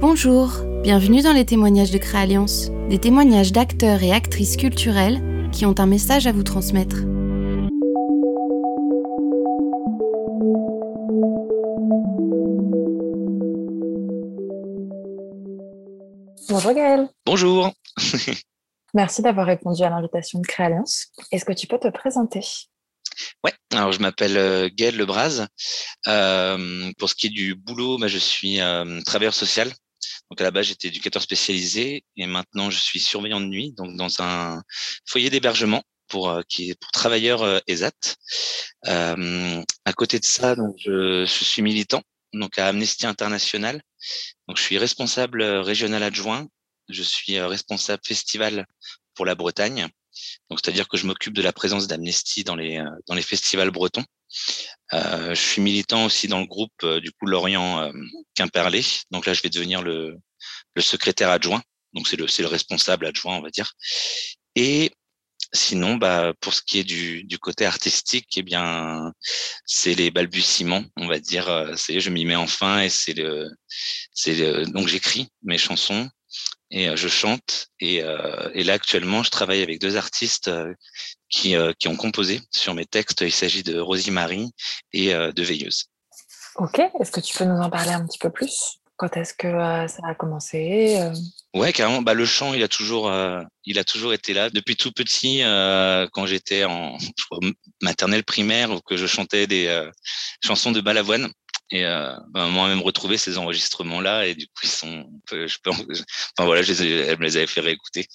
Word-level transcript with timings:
Bonjour, 0.00 0.52
bienvenue 0.82 1.20
dans 1.20 1.34
les 1.34 1.44
témoignages 1.44 1.90
de 1.90 1.98
Créalliance, 1.98 2.70
des 2.88 2.98
témoignages 2.98 3.52
d'acteurs 3.52 4.02
et 4.02 4.12
actrices 4.12 4.56
culturelles 4.56 5.50
qui 5.52 5.66
ont 5.66 5.74
un 5.78 5.84
message 5.84 6.26
à 6.26 6.32
vous 6.32 6.42
transmettre. 6.42 6.96
Bonjour 16.48 16.72
Gaël. 16.72 17.06
Bonjour. 17.26 17.70
Merci 18.94 19.20
d'avoir 19.20 19.46
répondu 19.46 19.82
à 19.82 19.90
l'invitation 19.90 20.40
de 20.40 20.46
Créalliance. 20.46 21.08
Est-ce 21.30 21.44
que 21.44 21.52
tu 21.52 21.66
peux 21.66 21.78
te 21.78 21.88
présenter? 21.88 22.40
Ouais, 23.44 23.52
alors 23.72 23.92
je 23.92 24.00
m'appelle 24.00 24.38
euh, 24.38 24.70
Gaël 24.72 24.96
Lebras. 24.96 25.46
Euh, 26.08 26.90
pour 26.98 27.10
ce 27.10 27.14
qui 27.14 27.26
est 27.26 27.30
du 27.30 27.54
boulot, 27.54 27.98
bah, 27.98 28.08
je 28.08 28.16
suis 28.16 28.62
euh, 28.62 29.02
travailleur 29.02 29.34
social. 29.34 29.70
Donc 30.30 30.40
à 30.40 30.44
la 30.44 30.50
base, 30.50 30.66
j'étais 30.66 30.88
éducateur 30.88 31.22
spécialisé 31.22 32.04
et 32.16 32.26
maintenant 32.26 32.70
je 32.70 32.78
suis 32.78 33.00
surveillant 33.00 33.40
de 33.40 33.46
nuit, 33.46 33.72
donc 33.72 33.96
dans 33.96 34.20
un 34.20 34.62
foyer 35.06 35.30
d'hébergement 35.30 35.82
pour 36.06 36.40
qui 36.48 36.70
est 36.70 36.74
pour 36.74 36.90
travailleurs 36.92 37.60
ESAT. 37.66 38.16
à 38.84 39.92
côté 39.94 40.18
de 40.18 40.24
ça, 40.24 40.54
donc 40.56 40.76
je, 40.78 41.24
je, 41.24 41.44
suis 41.44 41.62
militant 41.62 42.02
donc 42.32 42.58
à 42.58 42.68
Amnesty 42.68 43.06
International. 43.06 43.82
Donc 44.46 44.56
je 44.56 44.62
suis 44.62 44.78
responsable 44.78 45.42
régional 45.42 46.02
adjoint. 46.02 46.48
Je 46.88 47.02
suis 47.02 47.38
responsable 47.40 48.02
festival 48.04 48.66
pour 49.14 49.26
la 49.26 49.34
Bretagne 49.34 49.88
donc, 50.48 50.60
c'est-à-dire 50.62 50.88
que 50.88 50.96
je 50.96 51.06
m'occupe 51.06 51.34
de 51.34 51.42
la 51.42 51.52
présence 51.52 51.86
d'Amnesty 51.86 52.44
dans 52.44 52.56
les, 52.56 52.78
euh, 52.78 52.90
dans 53.06 53.14
les 53.14 53.22
festivals 53.22 53.70
bretons. 53.70 54.04
Euh, 54.92 55.34
je 55.34 55.40
suis 55.40 55.62
militant 55.62 56.04
aussi 56.04 56.28
dans 56.28 56.40
le 56.40 56.46
groupe 56.46 56.72
euh, 56.82 57.00
du 57.00 57.12
coup 57.12 57.26
Lorient 57.26 57.80
euh, 57.80 57.92
Quimperlé. 58.34 58.82
Donc 59.10 59.26
là, 59.26 59.34
je 59.34 59.42
vais 59.42 59.48
devenir 59.48 59.82
le, 59.82 60.16
secrétaire 60.78 61.30
adjoint. 61.30 61.62
Donc 61.92 62.08
c'est 62.08 62.16
le, 62.16 62.46
responsable 62.46 63.06
adjoint, 63.06 63.36
on 63.36 63.42
va 63.42 63.50
dire. 63.50 63.72
Et 64.56 64.90
sinon, 65.52 65.96
bah, 65.96 66.32
pour 66.40 66.54
ce 66.54 66.62
qui 66.62 66.78
est 66.78 66.84
du, 66.84 67.38
côté 67.38 67.66
artistique, 67.66 68.28
eh 68.36 68.42
bien, 68.42 69.12
c'est 69.66 69.94
les 69.94 70.10
balbutiements, 70.10 70.84
on 70.96 71.06
va 71.06 71.18
dire. 71.18 71.72
C'est, 71.76 72.00
je 72.00 72.10
m'y 72.10 72.24
mets 72.24 72.36
enfin 72.36 72.80
et 72.80 72.88
c'est 72.88 73.14
le, 73.14 73.50
donc 74.66 74.88
j'écris 74.88 75.28
mes 75.42 75.58
chansons 75.58 76.08
et 76.70 76.96
je 76.96 77.08
chante. 77.08 77.68
Et, 77.80 78.00
là, 78.00 78.72
actuellement, 78.72 79.22
je 79.22 79.30
travaille 79.30 79.62
avec 79.62 79.80
deux 79.80 79.96
artistes 79.96 80.50
qui, 81.30 81.54
qui 81.78 81.88
ont 81.88 81.96
composé 81.96 82.40
sur 82.50 82.74
mes 82.74 82.86
textes. 82.86 83.22
Il 83.22 83.32
s'agit 83.32 83.62
de 83.62 83.78
Rosie 83.78 84.10
Marie 84.10 84.50
et 84.92 85.12
de 85.12 85.42
Veilleuse. 85.42 85.86
Ok, 86.56 86.80
est-ce 87.00 87.12
que 87.12 87.20
tu 87.20 87.36
peux 87.36 87.44
nous 87.44 87.60
en 87.60 87.70
parler 87.70 87.92
un 87.92 88.04
petit 88.04 88.18
peu 88.18 88.30
plus? 88.30 88.80
Quand 88.96 89.16
est-ce 89.16 89.32
que 89.32 89.48
ça 89.48 90.02
a 90.06 90.14
commencé 90.14 90.98
Ouais, 91.54 91.72
carrément. 91.72 92.02
Bah, 92.02 92.12
le 92.12 92.26
chant, 92.26 92.52
il 92.52 92.62
a 92.62 92.68
toujours, 92.68 93.10
il 93.64 93.78
a 93.78 93.84
toujours 93.84 94.12
été 94.12 94.34
là 94.34 94.50
depuis 94.50 94.76
tout 94.76 94.92
petit. 94.92 95.40
quand 96.12 96.26
j'étais 96.26 96.64
en 96.64 96.98
maternelle 97.80 98.24
primaire, 98.24 98.70
ou 98.72 98.80
que 98.80 98.96
je 98.96 99.06
chantais 99.06 99.46
des 99.46 99.88
chansons 100.44 100.72
de 100.72 100.80
Balavoine. 100.80 101.30
Et 101.72 101.84
euh, 101.84 102.12
bah, 102.30 102.46
moi-même 102.46 102.80
retrouvé 102.82 103.16
ces 103.16 103.38
enregistrements-là 103.38 104.26
et 104.26 104.34
du 104.34 104.46
coup 104.46 104.62
ils 104.64 104.68
sont, 104.68 105.08
je 105.30 105.56
peux, 105.62 105.70
enfin 105.70 106.44
voilà, 106.44 106.62
je 106.62 106.72
les, 106.72 106.90
elle 106.90 107.18
me 107.18 107.24
les 107.24 107.36
avait 107.36 107.46
fait 107.46 107.60
réécouter. 107.60 108.06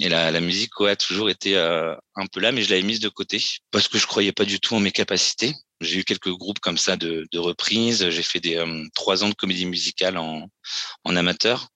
Et 0.00 0.08
la, 0.08 0.30
la 0.30 0.40
musique 0.40 0.78
ouais, 0.80 0.90
a 0.90 0.96
toujours 0.96 1.30
été 1.30 1.56
euh, 1.56 1.94
un 2.16 2.26
peu 2.26 2.40
là, 2.40 2.52
mais 2.52 2.62
je 2.62 2.70
l'avais 2.70 2.82
mise 2.82 3.00
de 3.00 3.08
côté 3.08 3.42
parce 3.70 3.88
que 3.88 3.98
je 3.98 4.06
croyais 4.06 4.32
pas 4.32 4.44
du 4.44 4.60
tout 4.60 4.74
en 4.74 4.80
mes 4.80 4.92
capacités. 4.92 5.54
J'ai 5.80 6.00
eu 6.00 6.04
quelques 6.04 6.30
groupes 6.30 6.58
comme 6.58 6.76
ça 6.76 6.96
de, 6.96 7.26
de 7.32 7.38
reprises. 7.38 8.10
J'ai 8.10 8.22
fait 8.22 8.40
des 8.40 8.56
euh, 8.56 8.84
trois 8.94 9.24
ans 9.24 9.28
de 9.28 9.34
comédie 9.34 9.66
musicale 9.66 10.18
en, 10.18 10.46
en 11.04 11.16
amateur 11.16 11.68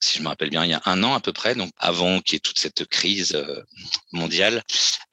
si 0.00 0.18
je 0.18 0.22
me 0.22 0.28
rappelle 0.28 0.50
bien, 0.50 0.64
il 0.64 0.70
y 0.70 0.74
a 0.74 0.82
un 0.84 1.02
an 1.02 1.14
à 1.14 1.20
peu 1.20 1.32
près, 1.32 1.54
donc 1.54 1.70
avant 1.76 2.20
qu'il 2.20 2.34
y 2.34 2.36
ait 2.36 2.40
toute 2.40 2.58
cette 2.58 2.86
crise 2.86 3.34
euh, 3.34 3.62
mondiale, 4.12 4.62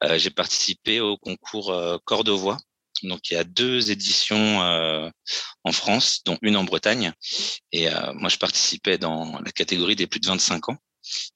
euh, 0.04 0.18
j'ai 0.18 0.32
participé 0.32 1.00
au 1.00 1.18
concours 1.18 1.72
euh, 1.72 1.98
Corps 2.06 2.24
de 2.24 2.32
Voix 2.32 2.58
donc 3.04 3.30
il 3.30 3.34
y 3.34 3.38
a 3.38 3.44
deux 3.44 3.92
éditions 3.92 4.62
euh, 4.64 5.10
en 5.64 5.72
France, 5.72 6.22
dont 6.26 6.38
une 6.42 6.58
en 6.58 6.64
Bretagne. 6.64 7.14
Et 7.72 7.90
euh, 7.90 8.14
moi, 8.14 8.30
je 8.30 8.38
participais 8.38 8.98
dans 8.98 9.40
la 9.40 9.52
catégorie 9.52 9.96
des 9.96 10.08
plus 10.08 10.20
de 10.20 10.28
25 10.28 10.70
ans. 10.70 10.78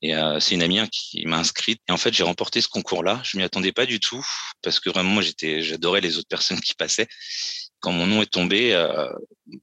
Et 0.02 0.16
euh, 0.16 0.40
c'est 0.40 0.56
une 0.56 0.64
amie 0.64 0.80
hein, 0.80 0.88
qui 0.92 1.26
m'a 1.26 1.38
inscrite. 1.38 1.82
Et 1.88 1.92
en 1.92 1.98
fait, 1.98 2.14
j'ai 2.14 2.24
remporté 2.24 2.62
ce 2.62 2.68
concours-là. 2.68 3.22
Je 3.24 3.38
m'y 3.38 3.44
attendais 3.44 3.72
pas 3.72 3.86
du 3.86 4.00
tout 4.00 4.24
parce 4.62 4.80
que 4.80 4.90
vraiment, 4.90 5.10
moi, 5.10 5.24
j'étais, 5.24 5.62
j'adorais 5.62 6.02
les 6.02 6.18
autres 6.18 6.28
personnes 6.28 6.62
qui 6.62 6.76
passaient. 6.76 7.08
Quand 7.80 7.92
mon 7.92 8.08
nom 8.08 8.22
est 8.22 8.32
tombé, 8.32 8.74
euh, 8.74 9.12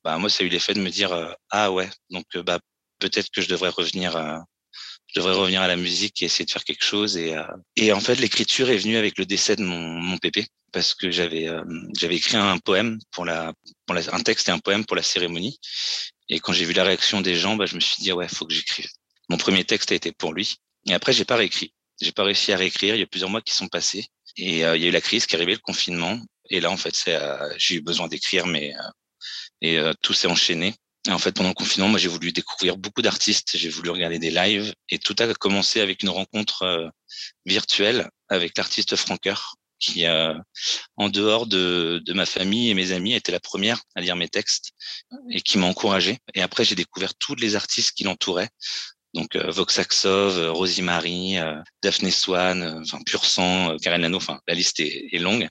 bah 0.05 0.19
moi, 0.19 0.31
ça 0.31 0.45
a 0.45 0.47
eu 0.47 0.51
l'effet 0.51 0.75
de 0.75 0.81
me 0.81 0.91
dire 0.91 1.13
euh, 1.13 1.33
ah 1.51 1.73
ouais, 1.73 1.91
donc 2.11 2.27
bah 2.39 2.61
peut-être 2.99 3.31
que 3.31 3.41
je 3.43 3.49
devrais 3.49 3.71
revenir 3.71 4.17
je 5.13 5.21
devrais 5.21 5.35
revenir 5.35 5.61
à 5.61 5.69
la 5.69 5.77
musique 5.77 6.23
et 6.23 6.27
essayer 6.27 6.45
de 6.45 6.51
faire 6.51 6.65
quelque 6.65 6.85
chose. 6.85 7.17
Et, 7.17 7.37
euh, 7.37 7.45
et 7.77 7.93
en 7.93 8.01
fait, 8.01 8.17
l'écriture 8.17 8.71
est 8.71 8.79
venue 8.79 8.97
avec 8.97 9.19
le 9.19 9.27
décès 9.27 9.57
de 9.57 9.63
mon, 9.63 9.79
mon 9.79 10.17
pépé 10.17 10.47
parce 10.73 10.95
que 10.95 11.11
j'avais 11.11 11.49
euh, 11.49 11.63
j'avais 11.99 12.17
écrit 12.17 12.37
un 12.39 12.59
poème 12.59 12.99
pour 13.11 13.27
la, 13.27 13.53
pour 13.85 13.95
la, 13.95 14.03
un 14.15 14.21
texte 14.21 14.49
et 14.49 14.53
un 14.53 14.59
poème 14.59 14.87
pour 14.87 14.97
la 14.97 15.03
cérémonie. 15.03 15.59
Et 16.29 16.41
quand 16.41 16.53
j'ai 16.55 16.65
vu 16.65 16.73
la 16.73 16.85
réaction 16.85 17.21
des 17.21 17.35
gens, 17.35 17.57
bah, 17.57 17.67
je 17.67 17.75
me 17.75 17.81
suis 17.81 18.03
dit 18.03 18.11
ouais, 18.13 18.27
faut 18.29 18.47
que 18.47 18.55
j'écrive. 18.55 18.89
Mon 19.29 19.37
premier 19.37 19.65
texte 19.65 19.93
a 19.93 19.95
été 19.95 20.13
pour 20.13 20.33
lui. 20.33 20.57
Et 20.87 20.95
après, 20.95 21.13
j'ai 21.13 21.27
pas 21.27 21.37
réécrit. 21.37 21.75
J'ai 22.01 22.13
pas 22.13 22.25
réussi 22.25 22.53
à 22.53 22.57
réécrire. 22.57 22.95
Il 22.95 23.01
y 23.01 23.03
a 23.03 23.07
plusieurs 23.07 23.31
mois 23.31 23.43
qui 23.43 23.53
sont 23.53 23.69
passés. 23.69 24.07
Et 24.37 24.65
euh, 24.65 24.77
il 24.77 24.83
y 24.83 24.87
a 24.87 24.89
eu 24.89 24.93
la 24.93 25.03
crise 25.03 25.27
qui 25.27 25.35
est 25.35 25.39
arrivée, 25.39 25.53
le 25.53 25.59
confinement. 25.59 26.19
Et 26.49 26.61
là, 26.61 26.71
en 26.71 26.77
fait, 26.79 26.97
c'est, 26.97 27.19
j'ai 27.57 27.77
eu 27.77 27.81
besoin 27.83 28.09
d'écrire, 28.09 28.47
mais 28.47 28.75
et 29.63 29.79
tout 30.03 30.13
s'est 30.13 30.27
enchaîné. 30.27 30.75
En 31.09 31.19
fait, 31.19 31.33
pendant 31.33 31.49
le 31.49 31.55
confinement, 31.55 31.89
moi, 31.89 31.99
j'ai 31.99 32.09
voulu 32.09 32.33
découvrir 32.33 32.77
beaucoup 32.77 33.03
d'artistes. 33.03 33.57
J'ai 33.57 33.69
voulu 33.69 33.91
regarder 33.91 34.21
des 34.21 34.31
lives 34.31 34.73
et 34.89 34.99
tout 34.99 35.17
a 35.19 35.35
commencé 35.35 35.81
avec 35.81 36.03
une 36.03 36.11
rencontre 36.11 36.63
euh, 36.63 36.89
virtuelle 37.45 38.09
avec 38.29 38.57
l'artiste 38.57 38.95
Franker, 38.95 39.57
qui, 39.81 40.07
euh, 40.07 40.35
en 40.97 41.09
dehors 41.09 41.47
de, 41.49 42.01
de, 42.07 42.13
ma 42.13 42.25
famille 42.25 42.71
et 42.71 42.75
mes 42.75 42.93
amis, 42.93 43.15
était 43.15 43.33
la 43.33 43.41
première 43.41 43.83
à 43.97 44.01
lire 44.01 44.15
mes 44.15 44.29
textes 44.29 44.71
et 45.31 45.41
qui 45.41 45.59
m'a 45.59 45.67
encouragé. 45.67 46.19
Et 46.35 46.43
après, 46.43 46.65
j'ai 46.65 46.77
découvert 46.77 47.15
tous 47.17 47.35
les 47.35 47.57
artistes 47.57 47.93
qui 47.97 48.05
l'entouraient. 48.05 48.51
Donc 49.13 49.35
euh, 49.35 49.51
Vox 49.51 49.79
Axov, 49.81 50.39
euh, 50.39 50.53
Rosie 50.53 50.83
Marie, 50.83 51.37
Daphné 51.83 52.13
Swan, 52.13 52.81
enfin 52.81 52.99
Pur 53.05 53.23
Karen 53.83 54.01
Lano, 54.01 54.19
enfin 54.19 54.39
la 54.47 54.55
liste 54.55 54.79
est, 54.79 55.19
longue. 55.19 55.49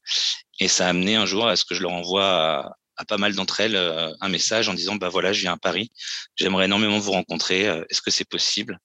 Et 0.60 0.70
ça 0.70 0.88
a 0.88 0.90
amené 0.90 1.16
un 1.16 1.26
jour 1.26 1.46
à 1.48 1.58
ce 1.58 1.66
que 1.66 1.76
je 1.76 1.82
leur 1.82 1.92
envoie 1.92 2.72
pas 3.08 3.18
mal 3.18 3.34
d'entre 3.34 3.60
elles 3.60 3.76
euh, 3.76 4.14
un 4.22 4.30
message 4.30 4.70
en 4.70 4.74
disant 4.74 4.96
bah 4.96 5.10
voilà, 5.10 5.34
je 5.34 5.42
viens 5.42 5.54
à 5.54 5.58
Paris, 5.58 5.92
j'aimerais 6.36 6.66
énormément 6.66 7.00
vous 7.00 7.12
rencontrer, 7.12 7.68
euh, 7.68 7.84
est-ce 7.90 8.02
que 8.02 8.12
c'est 8.12 8.28
possible? 8.28 8.80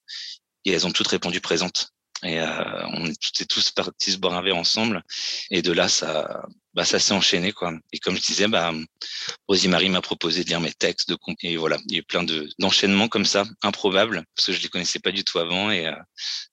Et 0.64 0.72
elles 0.72 0.86
ont 0.86 0.92
toutes 0.92 1.08
répondu 1.08 1.40
présentes. 1.40 1.90
Et 2.22 2.40
euh, 2.40 2.86
on 2.94 3.06
est 3.06 3.46
tous 3.48 3.70
partis 3.70 4.12
se 4.12 4.16
boire 4.16 4.34
un 4.34 4.42
verre 4.42 4.56
ensemble. 4.56 5.02
Et 5.50 5.60
de 5.60 5.70
là, 5.70 5.86
ça, 5.86 6.46
bah, 6.72 6.86
ça 6.86 6.98
s'est 6.98 7.12
enchaîné, 7.12 7.52
quoi. 7.52 7.74
Et 7.92 7.98
comme 7.98 8.16
je 8.16 8.22
disais, 8.22 8.48
bah, 8.48 8.72
Rosie 9.48 9.68
Marie 9.68 9.90
m'a 9.90 10.00
proposé 10.00 10.42
de 10.42 10.48
lire 10.48 10.60
mes 10.60 10.72
textes, 10.72 11.10
de 11.10 11.18
et 11.42 11.56
voilà, 11.58 11.76
il 11.86 11.92
y 11.92 11.96
a 11.96 11.98
eu 11.98 12.02
plein 12.02 12.22
de 12.22 12.48
d'enchaînements 12.58 13.08
comme 13.08 13.26
ça, 13.26 13.44
improbables, 13.62 14.24
parce 14.34 14.46
que 14.46 14.52
je 14.52 14.62
les 14.62 14.68
connaissais 14.68 14.98
pas 14.98 15.12
du 15.12 15.24
tout 15.24 15.38
avant. 15.38 15.70
Et 15.70 15.92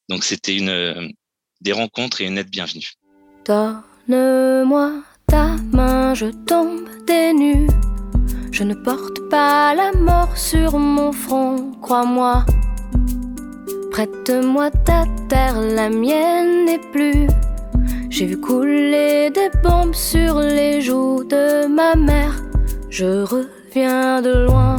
donc 0.09 0.25
c'était 0.25 0.55
une 0.55 1.13
des 1.61 1.71
rencontres 1.71 2.21
et 2.21 2.25
une 2.25 2.37
aide 2.37 2.49
bienvenue. 2.49 2.91
Donne-moi 3.45 5.03
ta 5.33 5.55
main, 5.71 6.13
je 6.13 6.27
tombe 6.49 6.87
des. 7.07 7.31
Je 8.51 8.63
ne 8.63 8.75
porte 8.75 9.17
pas 9.31 9.73
la 9.73 9.89
mort 10.09 10.37
sur 10.37 10.77
mon 10.77 11.11
front, 11.11 11.55
crois-moi. 11.81 12.45
Prête-moi 13.91 14.69
ta 14.87 15.01
terre, 15.29 15.59
la 15.59 15.89
mienne 15.89 16.65
n'est 16.67 16.85
plus. 16.93 17.25
J'ai 18.11 18.25
vu 18.27 18.37
couler 18.39 19.31
des 19.37 19.49
bombes 19.63 19.95
sur 19.95 20.39
les 20.39 20.81
joues 20.81 21.23
de 21.23 21.65
ma 21.79 21.95
mère. 21.95 22.35
Je 22.91 23.09
reviens 23.33 24.21
de 24.21 24.33
loin. 24.45 24.75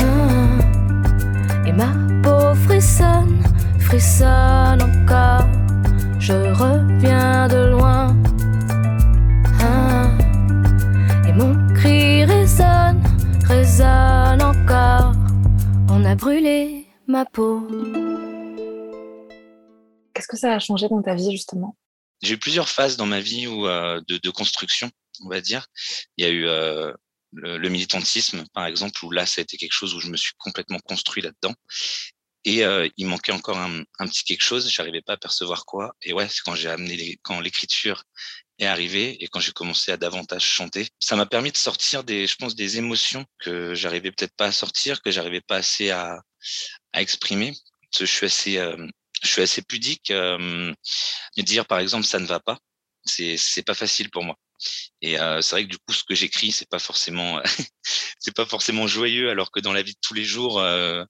Ah, 0.00 1.66
et 1.68 1.72
ma 1.72 1.92
peau 2.22 2.54
frissonne, 2.66 3.36
frissonne 3.80 4.80
encore. 4.88 5.46
Je 6.18 6.38
reviens 6.62 7.48
de 7.48 7.70
loin. 7.72 8.14
Résonne 13.54 14.42
encore. 14.42 15.12
On 15.88 16.04
a 16.04 16.14
brûlé 16.16 16.86
ma 17.06 17.24
peau. 17.24 17.66
Qu'est-ce 20.12 20.28
que 20.28 20.36
ça 20.36 20.54
a 20.54 20.58
changé 20.58 20.88
dans 20.88 21.02
ta 21.02 21.14
vie 21.14 21.30
justement? 21.30 21.76
J'ai 22.22 22.34
eu 22.34 22.38
plusieurs 22.38 22.68
phases 22.68 22.96
dans 22.96 23.06
ma 23.06 23.20
vie 23.20 23.46
où, 23.46 23.66
euh, 23.66 24.00
de, 24.08 24.18
de, 24.18 24.30
construction, 24.30 24.90
on 25.22 25.28
va 25.28 25.40
dire. 25.40 25.66
Il 26.16 26.24
y 26.24 26.28
a 26.28 26.30
eu 26.30 26.46
euh, 26.46 26.92
le, 27.32 27.58
le, 27.58 27.68
militantisme, 27.68 28.44
par 28.54 28.66
exemple, 28.66 29.04
où 29.04 29.10
là, 29.10 29.26
ça 29.26 29.40
a 29.40 29.42
été 29.42 29.56
quelque 29.56 29.72
chose 29.72 29.94
où 29.94 30.00
je 30.00 30.08
me 30.08 30.16
suis 30.16 30.32
complètement 30.38 30.78
construit 30.80 31.22
là-dedans. 31.22 31.54
Et 32.44 32.64
euh, 32.64 32.88
il 32.96 33.06
manquait 33.06 33.32
encore 33.32 33.58
un, 33.58 33.82
un, 33.98 34.06
petit 34.06 34.24
quelque 34.24 34.42
chose, 34.42 34.68
j'arrivais 34.70 35.00
pas 35.00 35.14
à 35.14 35.16
percevoir 35.16 35.64
quoi. 35.64 35.94
Et 36.02 36.12
ouais, 36.12 36.28
c'est 36.28 36.42
quand 36.44 36.54
j'ai 36.54 36.68
amené 36.68 36.96
les, 36.96 37.18
quand 37.22 37.40
l'écriture 37.40 38.04
est 38.58 38.66
arrivé 38.66 39.22
et 39.22 39.28
quand 39.28 39.40
j'ai 39.40 39.52
commencé 39.52 39.92
à 39.92 39.96
davantage 39.96 40.44
chanter, 40.44 40.88
ça 41.00 41.16
m'a 41.16 41.26
permis 41.26 41.50
de 41.52 41.56
sortir 41.56 42.04
des, 42.04 42.26
je 42.26 42.36
pense, 42.36 42.54
des 42.54 42.78
émotions 42.78 43.24
que 43.38 43.74
j'arrivais 43.74 44.12
peut-être 44.12 44.34
pas 44.36 44.46
à 44.46 44.52
sortir, 44.52 45.02
que 45.02 45.10
j'arrivais 45.10 45.40
pas 45.40 45.56
assez 45.56 45.90
à, 45.90 46.22
à 46.92 47.02
exprimer. 47.02 47.54
Je 47.98 48.04
suis 48.04 48.26
assez, 48.26 48.58
euh, 48.58 48.86
je 49.22 49.28
suis 49.28 49.42
assez 49.42 49.62
pudique. 49.62 50.10
Euh, 50.10 50.72
dire 51.36 51.66
par 51.66 51.78
exemple 51.80 52.06
ça 52.06 52.18
ne 52.18 52.26
va 52.26 52.40
pas, 52.40 52.58
c'est 53.04 53.36
c'est 53.36 53.62
pas 53.62 53.74
facile 53.74 54.10
pour 54.10 54.24
moi. 54.24 54.36
Et 55.02 55.18
euh, 55.18 55.40
c'est 55.42 55.56
vrai 55.56 55.64
que 55.64 55.70
du 55.70 55.78
coup, 55.78 55.92
ce 55.92 56.04
que 56.04 56.14
j'écris, 56.14 56.52
c'est 56.52 56.68
pas 56.68 56.78
forcément, 56.78 57.40
c'est 58.18 58.34
pas 58.34 58.46
forcément 58.46 58.86
joyeux, 58.86 59.30
alors 59.30 59.50
que 59.50 59.60
dans 59.60 59.72
la 59.72 59.82
vie 59.82 59.92
de 59.92 59.98
tous 60.00 60.14
les 60.14 60.24
jours, 60.24 60.60
euh, 60.60 61.04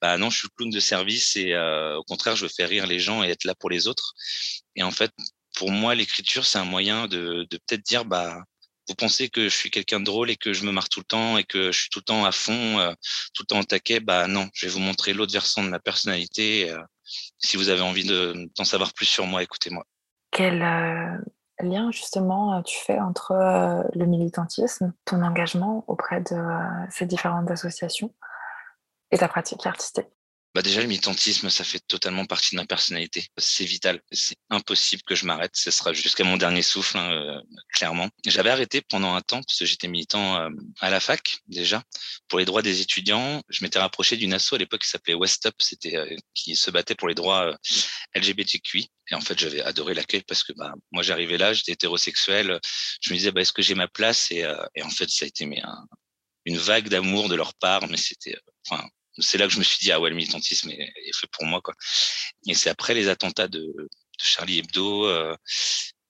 bah 0.00 0.18
non, 0.18 0.30
je 0.30 0.38
suis 0.38 0.48
clown 0.56 0.70
de 0.70 0.80
service 0.80 1.36
et 1.36 1.52
euh, 1.52 1.96
au 1.96 2.04
contraire, 2.04 2.36
je 2.36 2.44
veux 2.44 2.50
faire 2.54 2.68
rire 2.68 2.86
les 2.86 3.00
gens 3.00 3.22
et 3.24 3.28
être 3.28 3.44
là 3.44 3.54
pour 3.54 3.70
les 3.70 3.86
autres. 3.86 4.14
Et 4.74 4.82
en 4.82 4.90
fait, 4.90 5.12
pour 5.56 5.72
moi, 5.72 5.94
l'écriture, 5.94 6.44
c'est 6.44 6.58
un 6.58 6.64
moyen 6.64 7.08
de, 7.08 7.46
peut-être 7.50 7.82
dire, 7.82 8.04
bah, 8.04 8.44
vous 8.88 8.94
pensez 8.94 9.28
que 9.28 9.48
je 9.48 9.56
suis 9.56 9.70
quelqu'un 9.70 9.98
de 9.98 10.04
drôle 10.04 10.30
et 10.30 10.36
que 10.36 10.52
je 10.52 10.64
me 10.64 10.70
marre 10.70 10.88
tout 10.88 11.00
le 11.00 11.06
temps 11.06 11.38
et 11.38 11.44
que 11.44 11.72
je 11.72 11.80
suis 11.80 11.90
tout 11.90 11.98
le 11.98 12.04
temps 12.04 12.24
à 12.24 12.30
fond, 12.30 12.78
euh, 12.78 12.92
tout 13.34 13.42
le 13.42 13.46
temps 13.46 13.58
en 13.58 13.64
taquet, 13.64 13.98
bah 13.98 14.28
non, 14.28 14.48
je 14.52 14.66
vais 14.66 14.72
vous 14.72 14.78
montrer 14.78 15.12
l'autre 15.12 15.32
versant 15.32 15.64
de 15.64 15.70
ma 15.70 15.80
personnalité. 15.80 16.70
Euh, 16.70 16.78
si 17.38 17.56
vous 17.56 17.70
avez 17.70 17.80
envie 17.80 18.06
d'en 18.06 18.64
savoir 18.64 18.92
plus 18.92 19.06
sur 19.06 19.26
moi, 19.26 19.42
écoutez-moi. 19.42 19.84
Quel 20.30 20.62
euh, 20.62 21.18
lien 21.60 21.90
justement 21.90 22.62
tu 22.62 22.78
fais 22.78 22.98
entre 22.98 23.32
le 23.94 24.06
militantisme, 24.06 24.92
ton 25.04 25.22
engagement 25.22 25.84
auprès 25.88 26.20
de 26.20 26.36
ces 26.90 27.06
différentes 27.06 27.50
associations 27.50 28.12
et 29.10 29.18
ta 29.18 29.28
pratique 29.28 29.64
artistique? 29.66 30.06
Bah 30.56 30.62
déjà, 30.62 30.80
le 30.80 30.86
militantisme, 30.86 31.50
ça 31.50 31.64
fait 31.64 31.80
totalement 31.80 32.24
partie 32.24 32.54
de 32.54 32.60
ma 32.60 32.64
personnalité. 32.64 33.26
C'est 33.36 33.66
vital. 33.66 34.00
C'est 34.10 34.38
impossible 34.48 35.02
que 35.02 35.14
je 35.14 35.26
m'arrête. 35.26 35.50
Ce 35.54 35.70
sera 35.70 35.92
jusqu'à 35.92 36.24
mon 36.24 36.38
dernier 36.38 36.62
souffle, 36.62 36.96
hein, 36.96 37.12
euh, 37.12 37.42
clairement. 37.74 38.08
J'avais 38.24 38.48
arrêté 38.48 38.80
pendant 38.80 39.14
un 39.14 39.20
temps 39.20 39.42
parce 39.42 39.58
que 39.58 39.66
j'étais 39.66 39.86
militant 39.86 40.40
euh, 40.40 40.48
à 40.80 40.88
la 40.88 40.98
fac 40.98 41.40
déjà 41.46 41.82
pour 42.28 42.38
les 42.38 42.46
droits 42.46 42.62
des 42.62 42.80
étudiants. 42.80 43.42
Je 43.50 43.64
m'étais 43.64 43.78
rapproché 43.78 44.16
d'une 44.16 44.32
asso 44.32 44.54
à 44.54 44.56
l'époque 44.56 44.80
qui 44.80 44.88
s'appelait 44.88 45.12
West 45.12 45.44
Up, 45.44 45.54
c'était 45.58 45.98
euh, 45.98 46.16
qui 46.32 46.56
se 46.56 46.70
battait 46.70 46.94
pour 46.94 47.08
les 47.08 47.14
droits 47.14 47.54
LGBTQI. 48.14 48.90
Et 49.10 49.14
en 49.14 49.20
fait, 49.20 49.38
j'avais 49.38 49.60
adoré 49.60 49.92
l'accueil 49.92 50.22
parce 50.26 50.42
que 50.42 50.54
bah, 50.54 50.72
moi, 50.90 51.02
j'arrivais 51.02 51.36
là, 51.36 51.52
j'étais 51.52 51.72
hétérosexuel. 51.72 52.58
Je 53.02 53.12
me 53.12 53.18
disais, 53.18 53.30
bah, 53.30 53.42
est-ce 53.42 53.52
que 53.52 53.60
j'ai 53.60 53.74
ma 53.74 53.88
place? 53.88 54.30
Et, 54.30 54.42
et, 54.74 54.82
en 54.82 54.90
fait, 54.90 55.10
ça 55.10 55.26
a 55.26 55.28
été 55.28 55.44
mais, 55.44 55.60
une 56.46 56.56
vague 56.56 56.88
d'amour 56.88 57.28
de 57.28 57.34
leur 57.34 57.52
part. 57.56 57.86
Mais 57.88 57.98
c'était, 57.98 58.38
enfin, 58.66 58.88
c'est 59.18 59.38
là 59.38 59.46
que 59.46 59.52
je 59.52 59.58
me 59.58 59.64
suis 59.64 59.78
dit 59.80 59.92
ah 59.92 60.00
ouais 60.00 60.10
le 60.10 60.16
militantisme 60.16 60.70
est, 60.70 60.92
fait 61.14 61.26
pour 61.32 61.44
moi 61.44 61.60
quoi. 61.60 61.74
Et 62.46 62.54
c'est 62.54 62.70
après 62.70 62.94
les 62.94 63.08
attentats 63.08 63.48
de, 63.48 63.88
Charlie 64.18 64.58
Hebdo 64.58 65.06
euh, 65.06 65.36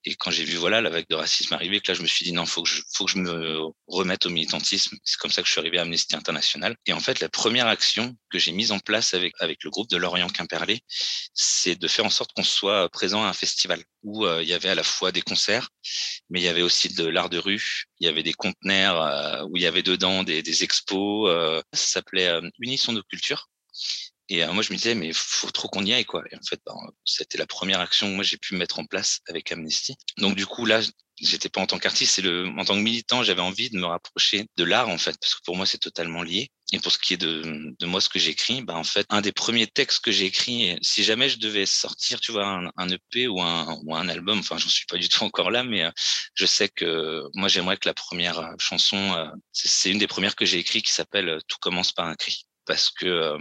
et 0.07 0.15
quand 0.15 0.31
j'ai 0.31 0.45
vu 0.45 0.55
voilà 0.55 0.79
la 0.79 0.89
vague 0.89 1.05
de 1.09 1.15
racisme 1.15 1.53
arriver, 1.53 1.81
que 1.81 1.91
là 1.91 1.97
je 1.97 2.01
me 2.01 2.07
suis 2.07 2.23
dit 2.23 2.31
non, 2.31 2.45
faut 2.45 2.63
que 2.63 2.69
je, 2.69 2.81
faut 2.93 3.03
que 3.03 3.11
je 3.11 3.17
me 3.17 3.59
remette 3.87 4.25
au 4.25 4.29
militantisme. 4.29 4.95
C'est 5.03 5.17
comme 5.17 5.31
ça 5.31 5.41
que 5.41 5.47
je 5.47 5.51
suis 5.51 5.59
arrivé 5.59 5.79
à 5.79 5.81
Amnesty 5.81 6.15
International. 6.15 6.77
Et 6.85 6.93
en 6.93 7.01
fait, 7.01 7.19
la 7.19 7.27
première 7.27 7.67
action 7.67 8.15
que 8.31 8.39
j'ai 8.39 8.53
mise 8.53 8.71
en 8.71 8.79
place 8.79 9.13
avec 9.13 9.33
avec 9.39 9.65
le 9.65 9.69
groupe 9.69 9.89
de 9.89 9.97
Lorient 9.97 10.29
Quimperlé, 10.29 10.79
c'est 11.33 11.75
de 11.75 11.87
faire 11.89 12.05
en 12.05 12.09
sorte 12.09 12.31
qu'on 12.33 12.43
soit 12.43 12.87
présent 12.87 13.25
à 13.25 13.27
un 13.27 13.33
festival 13.33 13.83
où 14.03 14.25
euh, 14.25 14.41
il 14.41 14.47
y 14.47 14.53
avait 14.53 14.69
à 14.69 14.75
la 14.75 14.83
fois 14.83 15.11
des 15.11 15.21
concerts, 15.21 15.69
mais 16.29 16.39
il 16.39 16.43
y 16.43 16.47
avait 16.47 16.61
aussi 16.61 16.87
de 16.93 17.05
l'art 17.05 17.29
de 17.29 17.37
rue. 17.37 17.83
Il 17.99 18.05
y 18.05 18.09
avait 18.09 18.23
des 18.23 18.33
conteneurs 18.33 19.01
euh, 19.01 19.43
où 19.49 19.57
il 19.57 19.63
y 19.63 19.67
avait 19.67 19.83
dedans 19.83 20.23
des, 20.23 20.41
des 20.41 20.63
expos. 20.63 21.29
Euh, 21.29 21.61
ça 21.73 21.99
s'appelait 21.99 22.39
Unisson 22.61 22.93
de 22.93 23.01
culture. 23.01 23.49
Et 24.29 24.43
euh, 24.43 24.51
moi, 24.51 24.63
je 24.63 24.71
me 24.71 24.77
disais, 24.77 24.95
mais 24.95 25.11
faut 25.13 25.51
trop 25.51 25.67
qu'on 25.69 25.85
y 25.85 25.93
aille, 25.93 26.05
quoi. 26.05 26.23
Et 26.31 26.35
en 26.35 26.43
fait, 26.47 26.59
ben, 26.65 26.75
c'était 27.05 27.37
la 27.37 27.47
première 27.47 27.79
action 27.79 28.07
que 28.09 28.15
moi 28.15 28.23
j'ai 28.23 28.37
pu 28.37 28.55
mettre 28.55 28.79
en 28.79 28.85
place 28.85 29.19
avec 29.27 29.51
Amnesty. 29.51 29.95
Donc 30.17 30.35
du 30.35 30.45
coup, 30.45 30.65
là, 30.65 30.81
j'étais 31.19 31.49
pas 31.49 31.61
en 31.61 31.65
tant 31.65 31.79
qu'artiste, 31.79 32.15
c'est 32.15 32.21
le, 32.21 32.47
en 32.57 32.65
tant 32.65 32.75
que 32.75 32.81
militant, 32.81 33.23
j'avais 33.23 33.41
envie 33.41 33.69
de 33.69 33.77
me 33.77 33.85
rapprocher 33.85 34.47
de 34.57 34.63
l'art, 34.63 34.89
en 34.89 34.97
fait, 34.97 35.17
parce 35.19 35.35
que 35.35 35.41
pour 35.45 35.55
moi, 35.55 35.65
c'est 35.65 35.77
totalement 35.77 36.23
lié. 36.23 36.49
Et 36.73 36.79
pour 36.79 36.91
ce 36.91 36.97
qui 36.97 37.13
est 37.13 37.17
de, 37.17 37.73
de 37.79 37.85
moi, 37.85 38.01
ce 38.01 38.09
que 38.09 38.19
j'écris, 38.19 38.61
bah, 38.61 38.75
en 38.75 38.83
fait, 38.83 39.05
un 39.09 39.21
des 39.21 39.31
premiers 39.31 39.67
textes 39.67 40.03
que 40.03 40.11
j'ai 40.11 40.25
écrit, 40.25 40.77
si 40.81 41.03
jamais 41.03 41.29
je 41.29 41.39
devais 41.39 41.65
sortir, 41.65 42.19
tu 42.19 42.33
vois, 42.33 42.69
un, 42.75 42.89
EP 42.89 43.27
ou 43.27 43.41
un, 43.41 43.79
ou 43.85 43.95
un 43.95 44.09
album, 44.09 44.39
enfin, 44.39 44.57
j'en 44.57 44.69
suis 44.69 44.85
pas 44.85 44.97
du 44.97 45.07
tout 45.07 45.23
encore 45.23 45.49
là, 45.51 45.63
mais 45.63 45.83
euh, 45.85 45.91
je 46.33 46.45
sais 46.45 46.67
que 46.69 47.23
moi, 47.33 47.47
j'aimerais 47.47 47.77
que 47.77 47.87
la 47.87 47.93
première 47.93 48.39
euh, 48.39 48.53
chanson, 48.59 49.31
c'est 49.53 49.89
une 49.89 49.97
des 49.99 50.07
premières 50.07 50.35
que 50.35 50.45
j'ai 50.45 50.59
écrites 50.59 50.85
qui 50.85 50.91
s'appelle 50.93 51.39
Tout 51.47 51.57
commence 51.61 51.93
par 51.93 52.07
un 52.07 52.15
cri 52.15 52.46
parce 52.67 52.89
que 52.89 53.37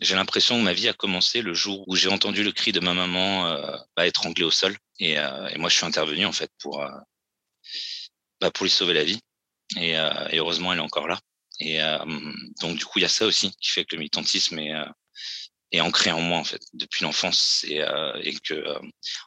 j'ai 0.00 0.14
l'impression 0.16 0.58
que 0.58 0.62
ma 0.62 0.72
vie 0.72 0.88
a 0.88 0.94
commencé 0.94 1.42
le 1.42 1.52
jour 1.54 1.84
où 1.86 1.94
j'ai 1.94 2.08
entendu 2.08 2.42
le 2.42 2.52
cri 2.52 2.72
de 2.72 2.80
ma 2.80 2.94
maman 2.94 3.46
euh, 3.46 3.76
bah, 3.96 4.04
au 4.40 4.50
sol. 4.50 4.76
Et, 4.98 5.18
euh, 5.18 5.48
et, 5.48 5.58
moi, 5.58 5.68
je 5.68 5.76
suis 5.76 5.84
intervenu 5.84 6.24
en 6.24 6.32
fait 6.32 6.50
pour, 6.58 6.82
euh, 6.82 6.90
bah, 8.40 8.50
pour 8.50 8.64
lui 8.64 8.70
sauver 8.70 8.94
la 8.94 9.04
vie. 9.04 9.20
Et, 9.76 9.98
euh, 9.98 10.28
et, 10.30 10.38
heureusement, 10.38 10.72
elle 10.72 10.78
est 10.78 10.82
encore 10.82 11.06
là. 11.06 11.20
Et 11.60 11.78
donc, 12.60 12.76
du 12.76 12.84
coup, 12.84 12.98
il 12.98 13.02
y 13.02 13.04
a 13.04 13.08
ça 13.08 13.24
aussi 13.24 13.52
qui 13.60 13.70
fait 13.70 13.84
que 13.84 13.94
le 13.94 14.00
militantisme 14.00 14.58
est, 14.58 15.80
ancré 15.80 16.10
en 16.10 16.20
moi 16.20 16.38
en 16.38 16.44
fait 16.44 16.60
depuis 16.72 17.04
l'enfance 17.04 17.64
et, 17.68 17.78
que, 18.42 18.64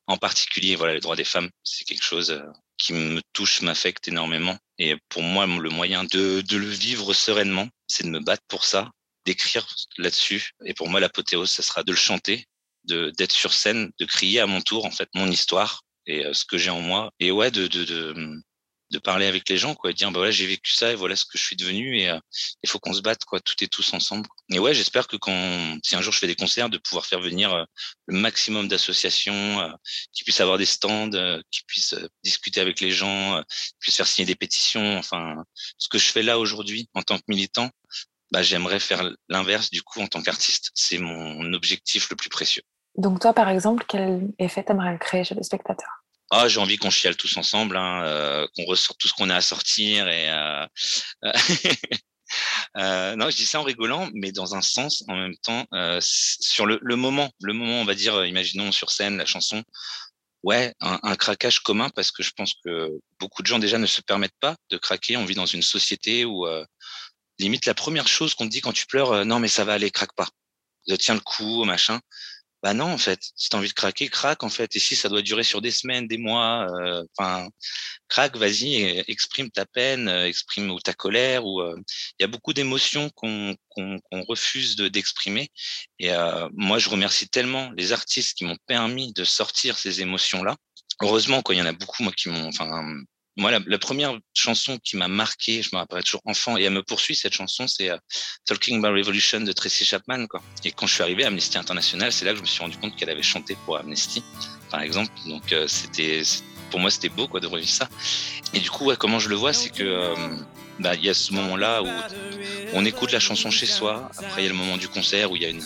en 0.07 0.17
particulier, 0.17 0.75
voilà, 0.75 0.95
les 0.95 0.99
droits 0.99 1.15
des 1.15 1.23
femmes, 1.23 1.49
c'est 1.63 1.85
quelque 1.85 2.03
chose 2.03 2.43
qui 2.77 2.91
me 2.91 3.21
touche, 3.31 3.61
m'affecte 3.61 4.09
énormément. 4.09 4.57
Et 4.79 4.95
pour 5.07 5.21
moi, 5.21 5.45
le 5.45 5.69
moyen 5.69 6.03
de 6.03 6.43
le 6.51 6.67
vivre 6.67 7.13
sereinement, 7.13 7.69
c'est 7.87 8.03
de 8.03 8.09
me 8.09 8.19
battre 8.19 8.43
pour 8.49 8.65
ça 8.65 8.91
d'écrire 9.25 9.67
là-dessus. 9.97 10.51
Et 10.65 10.73
pour 10.73 10.89
moi, 10.89 10.99
l'apothéose, 10.99 11.51
ce 11.51 11.61
sera 11.61 11.83
de 11.83 11.91
le 11.91 11.97
chanter, 11.97 12.45
de 12.85 13.11
d'être 13.17 13.31
sur 13.31 13.53
scène, 13.53 13.91
de 13.99 14.05
crier 14.05 14.39
à 14.39 14.47
mon 14.47 14.61
tour 14.61 14.85
en 14.85 14.91
fait 14.91 15.09
mon 15.15 15.29
histoire 15.29 15.81
et 16.07 16.25
euh, 16.25 16.33
ce 16.33 16.45
que 16.45 16.57
j'ai 16.57 16.69
en 16.69 16.81
moi. 16.81 17.11
Et 17.19 17.31
ouais, 17.31 17.51
de, 17.51 17.67
de, 17.67 17.83
de, 17.83 18.13
de 18.91 18.99
parler 18.99 19.25
avec 19.25 19.49
les 19.49 19.57
gens, 19.57 19.73
quoi, 19.73 19.91
de 19.91 19.97
dire 19.97 20.11
bah 20.11 20.19
voilà 20.19 20.31
j'ai 20.31 20.45
vécu 20.45 20.71
ça 20.71 20.91
et 20.91 20.95
voilà 20.95 21.15
ce 21.15 21.25
que 21.25 21.39
je 21.39 21.43
suis 21.43 21.55
devenu 21.55 21.99
et 21.99 22.09
euh, 22.09 22.19
il 22.63 22.69
faut 22.69 22.77
qu'on 22.77 22.93
se 22.93 23.01
batte 23.01 23.25
quoi, 23.25 23.39
tout 23.39 23.55
et 23.63 23.67
tous 23.67 23.93
ensemble. 23.93 24.29
Et 24.51 24.59
ouais, 24.59 24.75
j'espère 24.75 25.07
que 25.07 25.17
quand 25.17 25.79
si 25.83 25.95
un 25.95 26.01
jour 26.01 26.13
je 26.13 26.19
fais 26.19 26.27
des 26.27 26.35
concerts, 26.35 26.69
de 26.69 26.77
pouvoir 26.77 27.07
faire 27.07 27.21
venir 27.21 27.51
euh, 27.53 27.63
le 28.05 28.19
maximum 28.19 28.67
d'associations 28.67 29.73
qui 30.13 30.23
puissent 30.23 30.41
avoir 30.41 30.59
des 30.59 30.67
stands, 30.67 31.09
qui 31.49 31.61
puissent 31.65 31.95
discuter 32.23 32.61
avec 32.61 32.79
les 32.81 32.91
gens, 32.91 33.41
qui 33.49 33.75
puissent 33.79 33.97
faire 33.97 34.07
signer 34.07 34.27
des 34.27 34.35
pétitions. 34.35 34.97
Enfin, 34.99 35.43
ce 35.79 35.89
que 35.89 35.97
je 35.97 36.05
fais 36.05 36.21
là 36.21 36.37
aujourd'hui 36.37 36.87
en 36.93 37.01
tant 37.01 37.17
que 37.17 37.23
militant, 37.27 37.71
bah, 38.35 38.41
j'aimerais 38.41 38.81
faire 38.81 39.09
l'inverse 39.29 39.69
du 39.69 39.81
coup 39.81 40.01
en 40.01 40.07
tant 40.07 40.21
qu'artiste. 40.21 40.69
C'est 40.73 40.97
mon 40.97 41.53
objectif 41.53 42.09
le 42.09 42.17
plus 42.17 42.27
précieux. 42.27 42.63
Donc 42.97 43.21
toi, 43.21 43.31
par 43.31 43.47
exemple, 43.47 43.85
quel 43.87 44.27
effet 44.39 44.61
t'aimerais 44.61 44.97
créer 44.99 45.23
chez 45.23 45.35
les 45.35 45.43
spectateurs? 45.43 46.03
Ah, 46.31 46.49
j'ai 46.49 46.59
envie 46.59 46.75
qu'on 46.75 46.89
chiale 46.89 47.15
tous 47.15 47.37
ensemble, 47.37 47.77
hein, 47.77 48.03
euh, 48.03 48.45
qu'on 48.53 48.65
ressorte 48.65 48.99
tout 48.99 49.07
ce 49.07 49.13
qu'on 49.13 49.29
a 49.29 49.37
à 49.37 49.41
sortir. 49.41 50.09
Et 50.09 50.29
euh, 50.29 50.65
euh, 52.77 53.15
non, 53.15 53.29
je 53.29 53.37
dis 53.37 53.45
ça 53.45 53.61
en 53.61 53.63
rigolant, 53.63 54.09
mais 54.13 54.33
dans 54.33 54.53
un 54.53 54.61
sens, 54.61 55.05
en 55.07 55.15
même 55.15 55.37
temps, 55.37 55.65
sur 56.01 56.65
le, 56.65 56.77
le, 56.81 56.95
moment, 56.97 57.31
le 57.41 57.53
moment, 57.53 57.79
on 57.79 57.85
va 57.85 57.95
dire, 57.95 58.25
imaginons 58.25 58.73
sur 58.73 58.91
scène 58.91 59.15
la 59.15 59.25
chanson, 59.25 59.63
ouais, 60.43 60.73
un, 60.81 60.99
un, 61.03 61.15
craquage 61.15 61.59
commun 61.59 61.89
parce 61.95 62.11
que 62.11 62.21
je 62.21 62.31
pense 62.35 62.53
que 62.65 62.89
beaucoup 63.17 63.43
de 63.43 63.47
gens 63.47 63.59
déjà 63.59 63.77
ne 63.77 63.85
se 63.85 64.01
permettent 64.01 64.39
pas 64.41 64.57
de 64.71 64.77
craquer. 64.77 65.15
On 65.15 65.23
vit 65.23 65.35
dans 65.35 65.45
une 65.45 65.61
société 65.61 66.25
où 66.25 66.45
limite 67.39 67.65
la 67.65 67.73
première 67.73 68.07
chose 68.07 68.35
qu'on 68.35 68.45
te 68.45 68.51
dit 68.51 68.61
quand 68.61 68.73
tu 68.73 68.85
pleures, 68.85 69.11
euh, 69.11 69.23
non 69.25 69.39
mais 69.39 69.47
ça 69.47 69.65
va 69.65 69.73
aller, 69.73 69.91
craque 69.91 70.15
pas. 70.15 70.29
Tiens 70.99 71.15
le 71.15 71.19
coup, 71.21 71.63
machin. 71.65 71.99
Bah 72.63 72.73
non, 72.73 72.91
en 72.93 72.97
fait, 72.97 73.19
si 73.35 73.49
t'as 73.49 73.57
envie 73.59 73.69
de 73.69 73.73
craquer, 73.73 74.09
craque 74.09 74.43
en 74.43 74.49
fait. 74.49 74.75
Et 74.75 74.79
si 74.79 74.95
ça 74.95 75.09
doit 75.09 75.21
durer 75.21 75.43
sur 75.43 75.61
des 75.61 75.71
semaines, 75.71 76.07
des 76.07 76.17
mois, 76.17 76.67
euh, 76.81 77.03
enfin, 77.17 77.47
craque, 78.07 78.37
vas-y, 78.37 79.03
exprime 79.07 79.51
ta 79.51 79.65
peine, 79.67 80.07
euh, 80.07 80.27
exprime 80.27 80.71
ou 80.71 80.79
ta 80.79 80.93
colère. 80.93 81.45
Ou 81.45 81.61
il 81.63 82.21
y 82.21 82.23
a 82.23 82.27
beaucoup 82.27 82.53
d'émotions 82.53 83.09
qu'on 83.11 83.55
refuse 84.27 84.75
d'exprimer. 84.77 85.49
et 85.99 86.11
moi, 86.53 86.79
je 86.79 86.89
remercie 86.89 87.29
tellement 87.29 87.71
les 87.77 87.91
artistes 87.93 88.37
qui 88.37 88.45
m'ont 88.45 88.57
permis 88.67 89.13
de 89.13 89.23
sortir 89.23 89.77
ces 89.77 90.01
émotions-là. 90.01 90.55
Heureusement, 91.01 91.41
quoi, 91.41 91.55
il 91.55 91.59
y 91.59 91.61
en 91.61 91.65
a 91.65 91.73
beaucoup, 91.73 92.03
moi, 92.03 92.13
qui 92.13 92.29
m'ont, 92.29 92.51
moi, 93.37 93.51
la, 93.65 93.79
première 93.79 94.17
chanson 94.33 94.77
qui 94.77 94.95
m'a 94.95 95.07
marqué, 95.07 95.61
je 95.61 95.69
me 95.73 95.77
rappelle 95.77 96.03
toujours 96.03 96.21
enfant, 96.25 96.57
et 96.57 96.63
elle 96.63 96.73
me 96.73 96.83
poursuit 96.83 97.15
cette 97.15 97.33
chanson, 97.33 97.67
c'est 97.67 97.87
uh, 97.87 97.97
Talking 98.45 98.77
About 98.77 98.95
Revolution 98.97 99.41
de 99.41 99.51
Tracy 99.51 99.83
Chapman. 99.83 100.25
Quoi. 100.27 100.41
Et 100.63 100.71
quand 100.71 100.87
je 100.87 100.93
suis 100.93 101.03
arrivé 101.03 101.25
à 101.25 101.27
Amnesty 101.27 101.57
International, 101.57 102.11
c'est 102.13 102.25
là 102.25 102.31
que 102.31 102.37
je 102.37 102.41
me 102.41 102.47
suis 102.47 102.61
rendu 102.61 102.77
compte 102.77 102.95
qu'elle 102.95 103.09
avait 103.09 103.21
chanté 103.21 103.57
pour 103.65 103.77
Amnesty, 103.77 104.23
par 104.71 104.81
exemple. 104.81 105.11
Donc 105.27 105.51
euh, 105.51 105.67
c'était, 105.67 106.21
pour 106.75 106.81
moi, 106.81 106.91
c'était 106.91 107.07
beau 107.07 107.29
quoi 107.29 107.39
de 107.39 107.47
revivre 107.47 107.69
ça. 107.69 107.87
Et 108.53 108.59
du 108.59 108.69
coup, 108.69 108.91
comment 108.99 109.17
je 109.17 109.29
le 109.29 109.35
vois, 109.35 109.53
c'est 109.53 109.69
que 109.69 109.81
euh, 109.81 110.13
bah, 110.81 110.93
il 110.95 111.05
y 111.05 111.09
a 111.09 111.13
ce 111.13 111.31
moment-là 111.31 111.81
où 111.81 111.87
on 112.73 112.83
écoute 112.83 113.13
la 113.13 113.21
chanson 113.21 113.49
chez 113.49 113.65
soi. 113.65 114.11
Après, 114.17 114.41
il 114.41 114.43
y 114.43 114.47
a 114.47 114.51
le 114.51 114.57
moment 114.57 114.75
du 114.75 114.89
concert 114.89 115.31
où 115.31 115.37
il 115.37 115.43
y 115.43 115.45
a 115.45 115.49
une, 115.51 115.63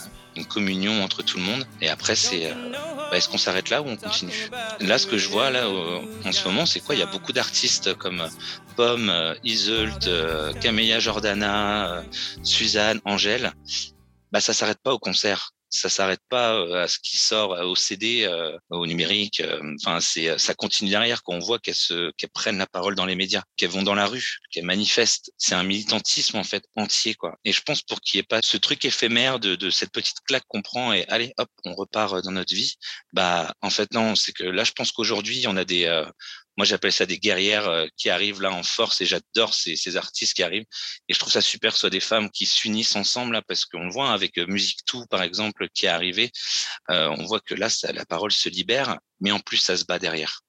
communion 0.48 1.04
entre 1.04 1.24
tout 1.24 1.38
le 1.38 1.44
monde. 1.44 1.66
Et 1.82 1.90
après, 1.90 2.16
c'est 2.16 2.46
euh, 2.46 2.54
bah, 3.10 3.18
est-ce 3.18 3.28
qu'on 3.28 3.40
s'arrête 3.40 3.72
là 3.72 3.82
ou 3.82 3.88
on 3.88 3.98
continue? 3.98 4.52
Là, 4.82 5.00
ce 5.00 5.08
que 5.08 5.18
je 5.18 5.30
vois 5.30 5.50
là 5.50 5.68
en 5.68 6.32
ce 6.32 6.48
moment, 6.48 6.68
c'est 6.68 6.80
quoi? 6.80 6.94
Il 6.94 7.00
y 7.00 7.02
a 7.02 7.08
beaucoup 7.08 7.34
d'artistes 7.34 7.96
comme 7.96 8.30
Pomme, 8.76 9.12
Iseult, 9.44 10.08
Camélia 10.62 11.00
Jordana, 11.00 12.04
Suzanne, 12.44 13.02
Angèle. 13.04 13.52
Bah, 14.32 14.42
ça 14.42 14.54
s'arrête 14.54 14.80
pas 14.84 14.94
au 14.94 15.00
concert. 15.00 15.56
Ça 15.70 15.90
s'arrête 15.90 16.22
pas 16.30 16.84
à 16.84 16.88
ce 16.88 17.00
qui 17.00 17.18
sort 17.18 17.52
au 17.52 17.76
CD, 17.76 18.30
au 18.70 18.88
numérique. 18.88 19.42
Enfin, 19.80 20.00
c'est 20.00 20.38
ça 20.40 20.54
continue 20.54 20.90
derrière. 20.90 21.24
Quand 21.24 21.34
on 21.34 21.40
voit 21.40 21.60
qu'elles 21.60 21.76
se 21.76 22.12
qu'elles 22.18 22.30
prennent 22.30 22.58
la 22.58 22.68
parole 22.68 22.96
dans 22.96 23.06
les 23.06 23.16
médias, 23.16 23.44
qu'elles 23.58 23.70
vont 23.70 23.84
dans 23.84 23.96
la 23.96 24.08
rue, 24.08 24.40
qu'elles 24.52 24.66
manifestent, 24.66 25.32
c'est 25.38 25.56
un 25.56 25.64
militantisme 25.64 26.38
en 26.38 26.44
fait 26.44 26.64
entier 26.76 27.14
quoi. 27.14 27.38
Et 27.46 27.52
je 27.52 27.62
pense 27.62 27.82
pour 27.82 28.02
qu'il 28.02 28.18
n'y 28.18 28.22
ait 28.22 28.28
pas 28.28 28.42
ce 28.44 28.58
truc 28.58 28.84
éphémère 28.86 29.40
de, 29.40 29.56
de 29.56 29.70
cette 29.70 29.92
petite 29.92 30.20
claque 30.26 30.44
qu'on 30.48 30.62
prend 30.62 30.94
et 30.94 31.06
allez 31.08 31.34
hop, 31.38 31.50
on 31.66 31.74
repart 31.74 32.24
dans 32.24 32.32
notre 32.32 32.54
vie. 32.54 32.76
Bah 33.14 33.54
en 33.62 33.70
fait 33.70 33.94
non, 33.94 34.16
c'est 34.16 34.34
que 34.34 34.44
là 34.44 34.64
je 34.64 34.72
pense 34.72 34.92
qu'aujourd'hui 34.92 35.46
on 35.48 35.58
a 35.58 35.66
des 35.66 35.86
moi 36.60 36.66
j'appelle 36.66 36.92
ça 36.92 37.06
des 37.06 37.20
guerrières 37.20 37.70
euh, 37.70 37.88
qui 37.96 38.10
arrivent 38.10 38.42
là 38.42 38.52
en 38.52 38.64
force 38.64 39.00
et 39.00 39.06
j'adore 39.06 39.54
ces, 39.54 39.96
artistes 39.96 40.34
qui 40.34 40.44
arrivent. 40.44 40.66
Et 41.08 41.14
je 41.14 41.18
trouve 41.18 41.32
ça 41.32 41.40
super 41.40 41.74
soit 41.74 41.90
des 41.90 42.02
femmes 42.02 42.30
qui 42.30 42.46
s'unissent 42.46 42.98
ensemble 42.98 43.32
là 43.32 43.42
parce 43.42 43.64
qu'on 43.64 43.88
voit 43.88 44.12
avec 44.12 44.38
euh, 44.38 44.46
Musique 44.46 44.82
Tout 44.86 45.06
par 45.10 45.24
exemple 45.24 45.70
qui 45.74 45.86
est 45.86 45.90
arrivé 45.90 46.34
euh, 46.92 47.16
on 47.18 47.24
voit 47.24 47.40
que 47.40 47.56
là 47.56 47.70
la 47.94 48.06
parole 48.06 48.34
se 48.34 48.50
libère 48.50 49.00
mais 49.22 49.32
en 49.32 49.40
plus 49.40 49.56
ça 49.56 49.78
se 49.78 49.86
bat 49.86 50.00
derrière. 50.00 50.42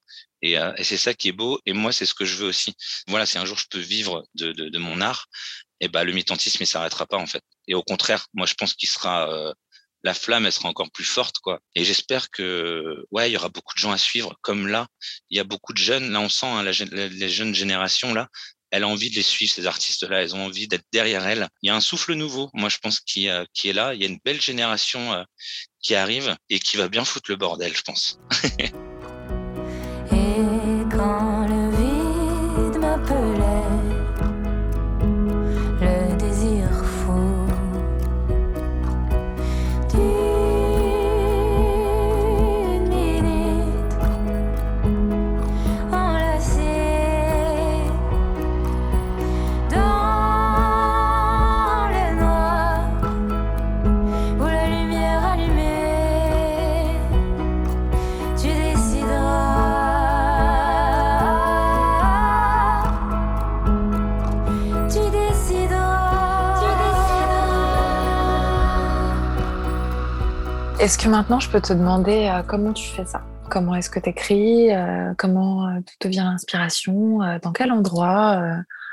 Et, 0.43 0.57
c'est 0.83 0.97
ça 0.97 1.15
qui 1.15 1.29
est 1.29 1.33
beau. 1.43 1.61
Et 1.65 1.75
moi 1.75 1.93
c'est 1.93 2.07
ce 2.07 2.15
que 2.15 2.25
je 2.25 2.35
veux 2.35 2.49
aussi. 2.49 2.75
Voilà 3.07 3.25
si 3.25 3.39
un 3.39 3.45
jour 3.45 3.59
je 3.59 3.67
peux 3.71 3.79
vivre 3.79 4.25
de, 4.35 4.79
mon 4.79 5.01
art 5.01 5.29
et 5.79 5.85
eh 5.85 5.89
ben 5.89 6.03
le 6.03 6.13
militantisme 6.13 6.59
il 6.61 6.67
s'arrêtera 6.67 7.07
pas 7.07 7.19
en 7.19 7.27
fait. 7.29 7.45
Et 7.69 7.75
au 7.75 7.85
contraire 7.85 8.27
moi 8.35 8.47
je 8.47 8.55
pense 8.55 8.75
qu'il 8.75 8.89
sera 8.89 9.55
la 10.03 10.15
flamme, 10.15 10.47
elle 10.47 10.53
sera 10.53 10.69
encore 10.69 10.91
plus 10.91 11.05
forte, 11.05 11.39
quoi. 11.39 11.61
Et 11.75 11.85
j'espère 11.85 12.31
que, 12.31 13.05
ouais, 13.11 13.31
il 13.31 13.35
y 13.35 13.37
aura 13.37 13.49
beaucoup 13.49 13.75
de 13.75 13.81
gens 13.81 13.93
à 13.93 13.99
suivre. 13.99 14.37
Comme 14.43 14.67
là, 14.67 14.87
il 15.31 15.37
y 15.37 15.41
a 15.41 15.45
beaucoup 15.45 15.73
de 15.73 15.79
jeunes. 15.79 16.11
Là, 16.11 16.21
on 16.21 16.29
sent 16.29 16.47
hein, 16.47 16.63
la, 16.63 16.73
les 16.73 17.29
jeunes 17.29 17.55
générations 17.55 18.15
là. 18.15 18.29
Elle 18.71 18.85
a 18.85 18.89
envie 18.89 19.11
de 19.11 19.17
les 19.17 19.23
suivre, 19.23 19.53
ces 19.53 19.67
artistes-là. 19.67 20.23
Elles 20.23 20.37
ont 20.37 20.47
envie 20.47 20.69
d'être 20.69 20.85
derrière 20.93 21.27
elles. 21.27 21.49
Il 21.63 21.67
y 21.67 21.71
a 21.71 21.75
un 21.75 21.81
souffle 21.81 22.15
nouveau, 22.15 22.51
moi, 22.55 22.69
je 22.69 22.79
pense, 22.79 23.01
qui, 23.01 23.29
euh, 23.29 23.45
qui 23.53 23.69
est 23.69 23.73
là. 23.73 23.95
Il 23.95 24.01
y 24.01 24.05
a 24.05 24.09
une 24.09 24.21
belle 24.25 24.41
génération 24.41 25.13
euh, 25.13 25.25
qui 25.83 25.95
arrive 25.97 26.37
et 26.49 26.61
qui 26.61 26.77
va 26.77 26.89
bien 26.89 27.05
foutre 27.05 27.31
le 27.31 27.37
bordel, 27.37 27.77
je 27.77 27.83
pense. 27.83 28.19
Est-ce 70.81 70.97
que 70.97 71.09
maintenant 71.09 71.39
je 71.41 71.51
peux 71.51 71.61
te 71.61 71.75
demander 71.75 72.27
euh, 72.27 72.43
comment 72.43 72.73
tu 72.73 72.89
fais 72.89 73.05
ça? 73.05 73.23
Comment 73.51 73.75
est-ce 73.75 73.91
que 73.91 74.01
tu 74.01 74.09
écris 74.09 74.75
euh, 74.75 75.13
Comment 75.19 75.69
euh, 75.69 75.81
te 75.99 76.09
vient 76.09 76.25
l'inspiration 76.25 77.19
Dans 77.43 77.53
quel 77.53 77.71
endroit 77.71 78.43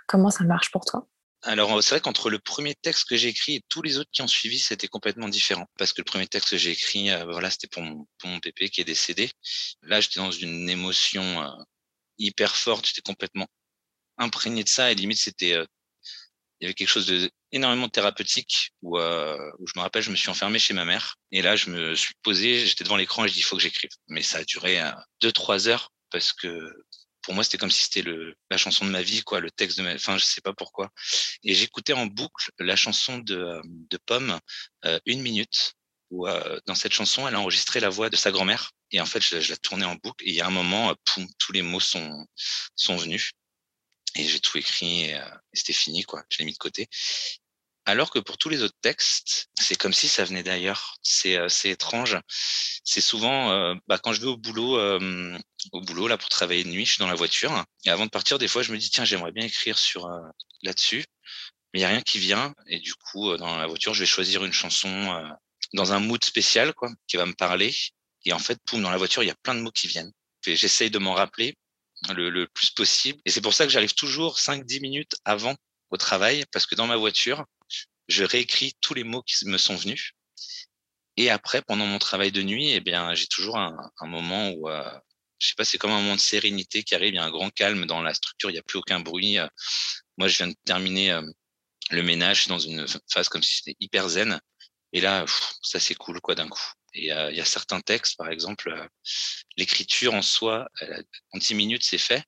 Comment 0.06 0.29
ça 0.29 0.44
marche 0.44 0.70
pour 0.70 0.84
toi? 0.84 1.08
Alors, 1.44 1.82
c'est 1.82 1.91
vrai 1.91 2.01
qu'entre 2.01 2.29
le 2.29 2.39
premier 2.39 2.75
texte 2.75 3.08
que 3.08 3.15
j'ai 3.15 3.29
écrit 3.29 3.56
et 3.56 3.63
tous 3.70 3.82
les 3.84 4.00
autres 4.00 4.10
qui 4.12 4.22
ont 4.22 4.27
suivi, 4.27 4.60
c'était 4.60 4.89
complètement 4.89 5.29
différent. 5.29 5.65
Parce 5.77 5.94
que 5.94 6.01
le 6.01 6.06
premier 6.06 6.27
texte 6.27 6.50
que 6.50 6.58
j'ai 6.58 6.72
écrit, 6.72 7.10
voilà, 7.24 7.50
c'était 7.50 7.67
pour 7.67 7.84
mon, 7.84 8.06
pour 8.17 8.29
pépé 8.41 8.67
qui 8.67 8.82
est 8.82 8.84
décédé. 8.84 9.32
Là, 9.82 10.01
j'étais 10.01 10.20
dans 10.20 10.32
une 10.32 10.70
émotion 10.70 11.50
hyper 12.17 12.58
forte. 12.58 12.86
J'étais 12.86 13.01
complètement 13.01 13.48
imprégné 14.17 14.65
de 14.65 14.70
ça. 14.70 14.91
Et 14.91 14.96
limite, 14.96 15.20
c'était, 15.20 15.56
il 16.60 16.66
y 16.66 16.68
avait 16.68 16.74
quelque 16.74 16.90
chose 16.90 17.06
de 17.06 17.30
thérapeutique 17.88 18.72
où, 18.82 18.98
euh, 18.98 19.52
où, 19.60 19.68
je 19.68 19.74
me 19.76 19.82
rappelle, 19.82 20.04
je 20.04 20.12
me 20.12 20.16
suis 20.16 20.30
enfermé 20.30 20.60
chez 20.60 20.74
ma 20.74 20.86
mère 20.86 21.16
et 21.32 21.42
là, 21.42 21.56
je 21.56 21.70
me 21.70 21.96
suis 21.96 22.14
posé, 22.24 22.66
j'étais 22.66 22.84
devant 22.84 22.98
l'écran 22.98 23.26
et 23.26 23.28
je 23.28 23.34
dis 23.34 23.40
il 23.40 23.44
faut 23.44 23.56
que 23.56 23.62
j'écrive. 23.62 23.92
Mais 24.08 24.22
ça 24.22 24.40
a 24.40 24.44
duré 24.44 24.82
euh, 24.82 24.92
deux 25.22 25.32
trois 25.32 25.68
heures 25.68 25.92
parce 26.10 26.34
que 26.34 26.72
pour 27.28 27.34
moi, 27.34 27.44
c'était 27.44 27.58
comme 27.58 27.72
si 27.72 27.84
c'était 27.84 28.04
le 28.04 28.36
la 28.50 28.58
chanson 28.58 28.86
de 28.86 28.90
ma 28.90 29.02
vie, 29.02 29.22
quoi, 29.22 29.40
le 29.42 29.52
texte 29.52 29.78
de 29.78 29.84
ma, 29.84 29.94
enfin, 29.94 30.18
je 30.18 30.24
sais 30.24 30.42
pas 30.42 30.54
pourquoi. 30.54 30.90
Et 31.44 31.54
j'écoutais 31.54 31.94
en 31.94 32.06
boucle 32.06 32.52
la 32.60 32.76
chanson 32.76 33.18
de 33.20 33.36
euh, 33.36 33.62
de 33.66 33.98
Pomme 34.06 34.40
euh, 34.86 35.00
une 35.06 35.22
minute 35.22 35.74
où 36.10 36.28
euh, 36.28 36.58
dans 36.68 36.76
cette 36.76 36.94
chanson, 36.94 37.28
elle 37.28 37.36
a 37.36 37.40
enregistré 37.42 37.82
la 37.82 37.90
voix 37.90 38.10
de 38.10 38.16
sa 38.16 38.32
grand-mère 38.32 38.72
et 38.92 39.02
en 39.02 39.06
fait, 39.06 39.22
je, 39.22 39.42
je 39.42 39.50
la 39.50 39.58
tournais 39.58 39.86
en 39.86 39.96
boucle 39.96 40.24
et 40.26 40.30
il 40.30 40.36
y 40.36 40.42
a 40.42 40.48
un 40.48 40.52
moment, 40.52 40.96
poum, 41.04 41.28
tous 41.38 41.52
les 41.52 41.62
mots 41.62 41.82
sont 41.82 42.26
sont 42.76 42.96
venus 42.96 43.32
et 44.17 44.27
j'ai 44.27 44.39
tout 44.39 44.57
écrit 44.57 45.05
et, 45.05 45.15
euh, 45.15 45.29
c'était 45.53 45.74
fini 45.74 46.03
quoi. 46.03 46.24
Je 46.29 46.39
l'ai 46.39 46.45
mis 46.45 46.53
de 46.53 46.57
côté. 46.57 46.89
Alors 47.86 48.12
que 48.12 48.19
pour 48.19 48.38
tous 48.38 48.50
les 48.50 48.63
autres 48.63 48.77
textes, 48.81 49.47
c'est 49.57 49.77
comme 49.77 49.93
si 49.93 50.09
ça 50.09 50.25
venait 50.25 50.43
d'ailleurs. 50.43 50.97
C'est 51.03 51.38
euh, 51.38 51.47
c'est 51.47 51.69
étrange. 51.69 52.19
C'est 52.83 53.01
souvent 53.01 53.51
euh, 53.51 53.75
bah, 53.88 53.97
quand 53.97 54.12
je 54.13 54.21
vais 54.21 54.27
au 54.27 54.38
boulot, 54.38 54.77
au 55.71 55.81
boulot 55.81 56.07
là 56.07 56.17
pour 56.17 56.29
travailler 56.29 56.63
de 56.63 56.69
nuit, 56.69 56.86
je 56.86 56.93
suis 56.93 57.00
dans 57.00 57.07
la 57.07 57.15
voiture 57.15 57.63
et 57.86 57.89
avant 57.89 58.05
de 58.05 58.12
partir, 58.12 58.38
des 58.39 58.47
fois 58.47 58.63
je 58.63 58.71
me 58.74 58.77
dis 58.77 58.89
tiens 58.89 59.05
j'aimerais 59.05 59.31
bien 59.31 59.45
écrire 59.45 59.77
sur 59.77 60.09
là-dessus, 60.63 61.05
mais 61.74 61.79
il 61.79 61.81
y 61.81 61.86
a 61.86 61.89
rien 61.89 62.01
qui 62.01 62.19
vient 62.19 62.53
et 62.67 62.79
du 62.79 62.93
coup 62.95 63.36
dans 63.38 63.57
la 63.57 63.67
voiture 63.67 63.93
je 63.93 64.01
vais 64.01 64.05
choisir 64.05 64.43
une 64.43 64.53
chanson 64.53 65.38
dans 65.74 65.93
un 65.93 66.00
mood 66.00 66.24
spécial 66.24 66.74
quoi 66.74 66.89
qui 67.07 67.17
va 67.17 67.25
me 67.25 67.33
parler 67.33 67.75
et 68.25 68.33
en 68.33 68.39
fait 68.39 68.59
poum 68.65 68.81
dans 68.81 68.89
la 68.89 68.97
voiture 68.97 69.24
il 69.24 69.27
y 69.27 69.31
a 69.31 69.36
plein 69.43 69.55
de 69.55 69.62
mots 69.62 69.71
qui 69.71 69.88
viennent. 69.88 70.12
J'essaye 70.45 70.89
de 70.91 71.00
m'en 71.00 71.13
rappeler 71.13 71.55
le, 72.10 72.46
plus 72.48 72.72
possible. 72.72 73.20
Et 73.25 73.32
c'est 73.32 73.42
pour 73.42 73.54
ça 73.54 73.66
que 73.66 73.72
j'arrive 73.72 73.94
toujours 73.94 74.38
5-10 74.38 74.82
minutes 74.82 75.16
avant 75.25 75.56
au 75.89 75.98
travail, 75.98 76.46
parce 76.51 76.66
que 76.66 76.75
dans 76.75 76.88
ma 76.88 76.98
voiture, 76.98 77.46
je 78.08 78.24
réécris 78.24 78.74
tous 78.82 78.94
les 78.94 79.04
mots 79.04 79.24
qui 79.24 79.46
me 79.48 79.58
sont 79.58 79.75
venus. 79.75 80.13
Et 81.18 81.30
après, 81.30 81.62
pendant 81.62 81.86
mon 81.86 82.00
travail 82.00 82.32
de 82.32 82.42
nuit, 82.42 82.72
eh 82.72 82.80
bien, 82.80 83.13
j'ai 83.16 83.27
toujours 83.27 83.58
un, 83.58 83.92
moment 84.01 84.50
où, 84.50 84.70
euh, 84.70 84.89
je 85.39 85.48
sais 85.48 85.56
pas, 85.56 85.66
c'est 85.66 85.77
comme 85.77 85.92
un 85.92 86.01
moment 86.01 86.16
de 86.16 86.20
sérénité 86.20 86.84
qui 86.84 86.94
arrive. 86.94 87.13
Il 87.13 87.16
y 87.16 87.20
a 87.20 87.24
un 87.24 87.32
grand 87.32 87.50
calme 87.50 87.86
dans 87.86 88.01
la 88.01 88.13
structure. 88.13 88.50
Il 88.50 88.54
n'y 88.54 88.60
a 88.60 88.63
plus 88.63 88.77
aucun 88.77 89.00
bruit. 89.00 89.38
Moi, 90.18 90.27
je 90.27 90.38
viens 90.38 90.48
de 90.48 90.56
terminer 90.66 91.12
euh, 91.12 91.24
le 91.92 92.04
ménage 92.04 92.48
dans 92.48 92.60
une 92.60 92.86
phase 93.10 93.30
comme 93.30 93.44
si 93.44 93.58
c'était 93.58 93.77
hyper 93.80 94.08
zen. 94.10 94.39
Et 94.94 95.01
là, 95.01 95.25
ça 95.62 95.80
cool 95.96 96.22
quoi 96.22 96.36
d'un 96.36 96.48
coup. 96.48 96.72
Euh, 96.98 97.32
il 97.32 97.38
y 97.38 97.42
a 97.42 97.46
certains 97.46 97.82
textes, 97.82 98.18
par 98.18 98.30
exemple, 98.30 98.70
euh, 98.70 98.88
l'écriture 99.58 100.13
en 100.13 100.22
soi, 100.22 100.68
en 101.34 101.38
10 101.38 101.56
minutes, 101.56 101.84
c'est 101.84 101.98
fait. 101.98 102.24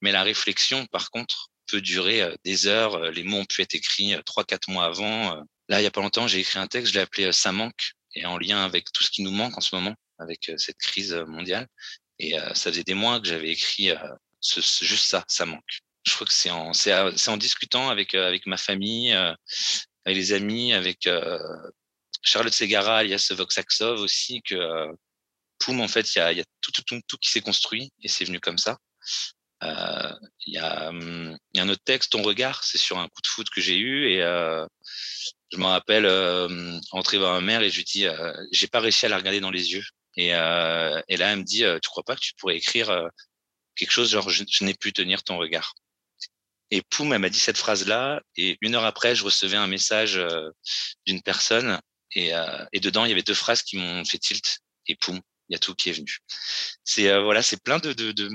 Mais 0.00 0.12
la 0.12 0.22
réflexion, 0.22 0.86
par 0.86 1.10
contre, 1.10 1.48
peut 1.66 1.80
durer 1.80 2.22
euh, 2.22 2.34
des 2.44 2.66
heures. 2.66 3.10
Les 3.10 3.24
mots 3.24 3.38
ont 3.38 3.44
pu 3.44 3.62
être 3.62 3.74
écrits 3.74 4.14
trois, 4.24 4.44
quatre 4.44 4.68
mois 4.68 4.86
avant. 4.86 5.36
Là, 5.68 5.80
il 5.80 5.84
y 5.84 5.86
a 5.86 5.90
pas 5.90 6.00
longtemps, 6.00 6.26
j'ai 6.26 6.40
écrit 6.40 6.58
un 6.58 6.66
texte, 6.66 6.92
je 6.92 6.98
l'ai 6.98 7.02
appelé 7.02 7.32
Ça 7.32 7.52
manque, 7.52 7.92
et 8.14 8.26
en 8.26 8.38
lien 8.38 8.64
avec 8.64 8.90
tout 8.92 9.04
ce 9.04 9.10
qui 9.10 9.22
nous 9.22 9.30
manque 9.30 9.56
en 9.58 9.60
ce 9.60 9.74
moment, 9.74 9.94
avec 10.18 10.50
cette 10.56 10.78
crise 10.78 11.14
mondiale. 11.26 11.66
Et 12.18 12.34
ça 12.54 12.70
faisait 12.70 12.84
des 12.84 12.94
mois 12.94 13.20
que 13.20 13.28
j'avais 13.28 13.50
écrit 13.50 13.90
juste 14.42 15.04
ça, 15.04 15.24
ça 15.28 15.44
manque. 15.44 15.80
Je 16.04 16.14
crois 16.14 16.26
que 16.26 16.32
c'est 16.32 16.50
en, 16.50 16.72
en 16.72 17.36
discutant 17.36 17.90
avec, 17.90 18.14
avec 18.14 18.46
ma 18.46 18.56
famille, 18.56 19.12
avec 19.12 19.36
les 20.06 20.32
amis, 20.32 20.72
avec 20.72 21.06
Charlotte 22.22 22.52
Segara, 22.52 22.98
alias 22.98 23.30
Voxaxov 23.30 24.00
aussi, 24.00 24.42
que 24.42 24.54
euh, 24.54 24.92
Poum, 25.58 25.80
en 25.80 25.88
fait, 25.88 26.14
il 26.14 26.18
y 26.18 26.20
a, 26.40 26.44
tout, 26.60 26.70
tout, 26.72 27.00
tout, 27.06 27.18
qui 27.18 27.30
s'est 27.30 27.40
construit 27.40 27.90
et 28.02 28.08
c'est 28.08 28.24
venu 28.24 28.40
comme 28.40 28.58
ça. 28.58 28.78
Euh, 29.64 30.12
il 30.46 30.54
y, 30.54 30.58
a, 30.58 30.88
hum, 30.88 31.36
un 31.56 31.68
autre 31.68 31.82
texte, 31.84 32.12
Ton 32.12 32.22
regard, 32.22 32.62
c'est 32.62 32.78
sur 32.78 32.98
un 32.98 33.08
coup 33.08 33.20
de 33.22 33.26
foot 33.26 33.48
que 33.50 33.60
j'ai 33.60 33.76
eu 33.76 34.08
et 34.08 34.22
euh, 34.22 34.64
je 35.50 35.58
me 35.58 35.66
rappelle 35.66 36.06
euh, 36.06 36.78
entrer 36.92 37.18
voir 37.18 37.34
ma 37.34 37.40
mère 37.40 37.62
et 37.62 37.70
je 37.70 37.78
lui 37.78 37.84
dis 37.84 38.06
j'ai 38.52 38.68
pas 38.68 38.80
réussi 38.80 39.06
à 39.06 39.08
la 39.08 39.16
regarder 39.16 39.40
dans 39.40 39.50
les 39.50 39.72
yeux 39.72 39.84
et, 40.16 40.28
et 40.28 40.32
là 40.32 41.02
elle 41.08 41.38
me 41.38 41.42
dit 41.42 41.64
tu 41.82 41.88
crois 41.88 42.02
pas 42.04 42.14
que 42.14 42.20
tu 42.20 42.34
pourrais 42.34 42.56
écrire 42.56 43.08
quelque 43.76 43.90
chose 43.90 44.10
genre 44.10 44.28
je, 44.28 44.44
n'ai 44.64 44.74
pu 44.74 44.92
tenir 44.92 45.22
ton 45.22 45.38
regard 45.38 45.74
et 46.70 46.82
poum 46.82 47.12
elle 47.12 47.20
m'a 47.20 47.30
dit 47.30 47.38
cette 47.38 47.56
phrase 47.56 47.86
là 47.86 48.20
et 48.36 48.58
une 48.60 48.74
heure 48.74 48.84
après 48.84 49.14
je 49.14 49.24
recevais 49.24 49.56
un 49.56 49.66
message 49.66 50.20
d'une 51.06 51.22
personne 51.22 51.80
et, 52.12 52.34
euh, 52.34 52.64
et 52.72 52.80
dedans, 52.80 53.04
il 53.04 53.08
y 53.08 53.12
avait 53.12 53.22
deux 53.22 53.34
phrases 53.34 53.62
qui 53.62 53.76
m'ont 53.76 54.04
fait 54.04 54.18
tilt. 54.18 54.58
Et 54.86 54.96
poum, 54.96 55.20
il 55.48 55.52
y 55.52 55.56
a 55.56 55.58
tout 55.58 55.74
qui 55.74 55.90
est 55.90 55.92
venu. 55.92 56.18
C'est 56.82 57.08
euh, 57.08 57.22
voilà, 57.22 57.42
c'est 57.42 57.62
plein 57.62 57.78
de, 57.78 57.92
de, 57.92 58.12
de... 58.12 58.30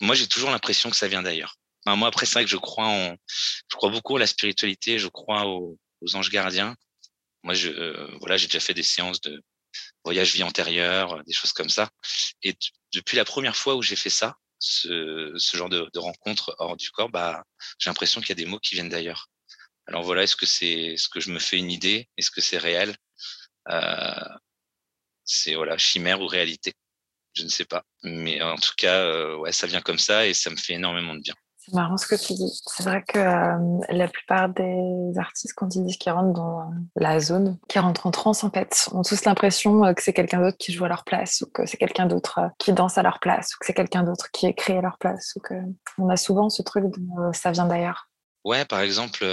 Moi, 0.00 0.14
j'ai 0.14 0.26
toujours 0.26 0.50
l'impression 0.50 0.90
que 0.90 0.96
ça 0.96 1.08
vient 1.08 1.22
d'ailleurs. 1.22 1.56
Enfin, 1.86 1.96
moi, 1.96 2.08
après, 2.08 2.26
c'est 2.26 2.34
vrai 2.34 2.44
que 2.44 2.50
je 2.50 2.56
crois 2.58 2.86
en, 2.86 3.16
je 3.70 3.76
crois 3.76 3.90
beaucoup 3.90 4.16
à 4.16 4.18
la 4.20 4.26
spiritualité, 4.26 4.98
je 4.98 5.08
crois 5.08 5.46
aux, 5.46 5.78
aux 6.02 6.16
anges 6.16 6.30
gardiens. 6.30 6.76
Moi, 7.42 7.54
je, 7.54 7.68
euh, 7.68 8.16
voilà, 8.20 8.36
j'ai 8.36 8.46
déjà 8.46 8.60
fait 8.60 8.74
des 8.74 8.82
séances 8.82 9.20
de 9.22 9.42
voyage 10.04 10.34
vie 10.34 10.42
antérieure, 10.42 11.22
des 11.24 11.32
choses 11.32 11.52
comme 11.52 11.70
ça. 11.70 11.90
Et 12.42 12.54
depuis 12.92 13.16
la 13.16 13.24
première 13.24 13.56
fois 13.56 13.74
où 13.74 13.82
j'ai 13.82 13.96
fait 13.96 14.10
ça, 14.10 14.36
ce, 14.58 15.32
ce 15.36 15.56
genre 15.56 15.68
de, 15.68 15.88
de 15.92 15.98
rencontre 15.98 16.54
hors 16.58 16.76
du 16.76 16.90
corps, 16.90 17.08
bah, 17.08 17.42
j'ai 17.78 17.90
l'impression 17.90 18.20
qu'il 18.20 18.30
y 18.30 18.32
a 18.32 18.42
des 18.44 18.46
mots 18.46 18.60
qui 18.60 18.74
viennent 18.74 18.88
d'ailleurs. 18.88 19.28
Alors 19.86 20.02
voilà, 20.02 20.22
est-ce 20.22 20.36
que 20.36 20.46
c'est, 20.46 20.96
ce 20.96 21.08
que 21.08 21.20
je 21.20 21.30
me 21.30 21.38
fais 21.38 21.58
une 21.58 21.70
idée? 21.70 22.08
Est-ce 22.16 22.30
que 22.30 22.40
c'est 22.40 22.58
réel? 22.58 22.94
C'est 25.24 25.54
voilà, 25.54 25.78
chimère 25.78 26.20
ou 26.20 26.26
réalité? 26.26 26.72
Je 27.34 27.44
ne 27.44 27.48
sais 27.48 27.64
pas. 27.64 27.82
Mais 28.02 28.40
en 28.42 28.56
tout 28.56 28.74
cas, 28.76 29.36
ouais, 29.36 29.52
ça 29.52 29.66
vient 29.66 29.80
comme 29.80 29.98
ça 29.98 30.26
et 30.26 30.34
ça 30.34 30.50
me 30.50 30.56
fait 30.56 30.74
énormément 30.74 31.14
de 31.14 31.20
bien. 31.20 31.34
C'est 31.64 31.74
marrant 31.74 31.96
ce 31.96 32.06
que 32.06 32.14
tu 32.14 32.34
dis. 32.34 32.60
C'est 32.66 32.82
vrai 32.82 33.02
que 33.08 33.18
euh, 33.18 33.80
la 33.88 34.06
plupart 34.06 34.50
des 34.50 35.12
artistes, 35.16 35.54
quand 35.56 35.74
ils 35.74 35.82
disent 35.82 35.96
qu'ils 35.96 36.12
rentrent 36.12 36.34
dans 36.34 36.70
la 36.94 37.20
zone, 37.20 37.58
qui 37.68 37.78
rentrent 37.78 38.06
en 38.06 38.10
transe, 38.10 38.44
en 38.44 38.50
fait, 38.50 38.90
ont 38.92 39.00
tous 39.00 39.24
l'impression 39.24 39.82
euh, 39.82 39.94
que 39.94 40.02
c'est 40.02 40.12
quelqu'un 40.12 40.42
d'autre 40.42 40.58
qui 40.58 40.74
joue 40.74 40.84
à 40.84 40.88
leur 40.88 41.04
place, 41.04 41.40
ou 41.40 41.50
que 41.50 41.64
c'est 41.64 41.78
quelqu'un 41.78 42.04
d'autre 42.04 42.38
euh, 42.38 42.48
qui 42.58 42.74
danse 42.74 42.98
à 42.98 43.02
leur 43.02 43.18
place, 43.18 43.54
ou 43.54 43.58
que 43.58 43.64
c'est 43.64 43.72
quelqu'un 43.72 44.02
d'autre 44.02 44.30
qui 44.30 44.46
écrit 44.46 44.76
à 44.76 44.82
leur 44.82 44.98
place, 44.98 45.32
ou 45.36 45.40
que 45.40 45.54
on 45.96 46.10
a 46.10 46.18
souvent 46.18 46.50
ce 46.50 46.60
truc 46.60 46.84
de 46.84 47.32
ça 47.32 47.50
vient 47.50 47.66
d'ailleurs. 47.66 48.10
Ouais, 48.44 48.64
par 48.66 48.80
exemple, 48.80 49.24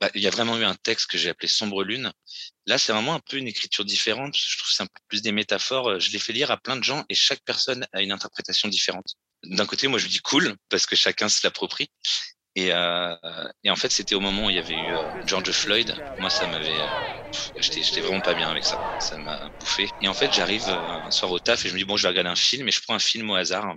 bah, 0.00 0.10
il 0.14 0.22
y 0.22 0.26
a 0.28 0.30
vraiment 0.30 0.56
eu 0.58 0.64
un 0.64 0.74
texte 0.76 1.10
que 1.10 1.18
j'ai 1.18 1.28
appelé 1.28 1.48
Sombre 1.48 1.82
Lune. 1.84 2.12
Là, 2.66 2.78
c'est 2.78 2.92
vraiment 2.92 3.14
un 3.14 3.20
peu 3.20 3.36
une 3.36 3.48
écriture 3.48 3.84
différente. 3.84 4.36
Je 4.36 4.56
trouve 4.56 4.68
que 4.68 4.74
c'est 4.74 4.82
un 4.84 4.86
peu 4.86 5.00
plus 5.08 5.22
des 5.22 5.32
métaphores. 5.32 5.98
Je 6.00 6.10
l'ai 6.12 6.18
fait 6.20 6.32
lire 6.32 6.50
à 6.50 6.56
plein 6.56 6.76
de 6.76 6.84
gens 6.84 7.04
et 7.08 7.14
chaque 7.14 7.40
personne 7.44 7.86
a 7.92 8.02
une 8.02 8.12
interprétation 8.12 8.68
différente 8.68 9.16
d'un 9.44 9.66
côté, 9.66 9.88
moi, 9.88 9.98
je 9.98 10.08
dis 10.08 10.18
cool 10.20 10.56
parce 10.68 10.86
que 10.86 10.96
chacun 10.96 11.28
se 11.28 11.40
l'approprie. 11.44 11.90
Et, 12.54 12.72
euh, 12.72 13.16
et, 13.64 13.70
en 13.70 13.76
fait, 13.76 13.90
c'était 13.90 14.14
au 14.14 14.20
moment 14.20 14.46
où 14.46 14.50
il 14.50 14.56
y 14.56 14.58
avait 14.58 14.76
eu 14.76 14.94
euh, 14.94 15.10
George 15.24 15.50
Floyd. 15.52 15.96
Moi, 16.18 16.30
ça 16.30 16.46
m'avait, 16.46 16.82
euh, 16.82 16.88
j'étais, 17.56 18.00
vraiment 18.00 18.20
pas 18.20 18.34
bien 18.34 18.50
avec 18.50 18.64
ça. 18.64 18.78
Ça 18.98 19.18
m'a 19.18 19.48
bouffé. 19.58 19.90
Et 20.00 20.08
en 20.08 20.14
fait, 20.14 20.32
j'arrive 20.32 20.68
euh, 20.68 21.00
un 21.02 21.10
soir 21.10 21.30
au 21.32 21.40
taf 21.40 21.64
et 21.64 21.68
je 21.68 21.74
me 21.74 21.78
dis 21.78 21.84
bon, 21.84 21.96
je 21.96 22.02
vais 22.02 22.08
regarder 22.10 22.30
un 22.30 22.36
film. 22.36 22.68
Et 22.68 22.72
je 22.72 22.80
prends 22.82 22.94
un 22.94 22.98
film 22.98 23.30
au 23.30 23.34
hasard 23.34 23.74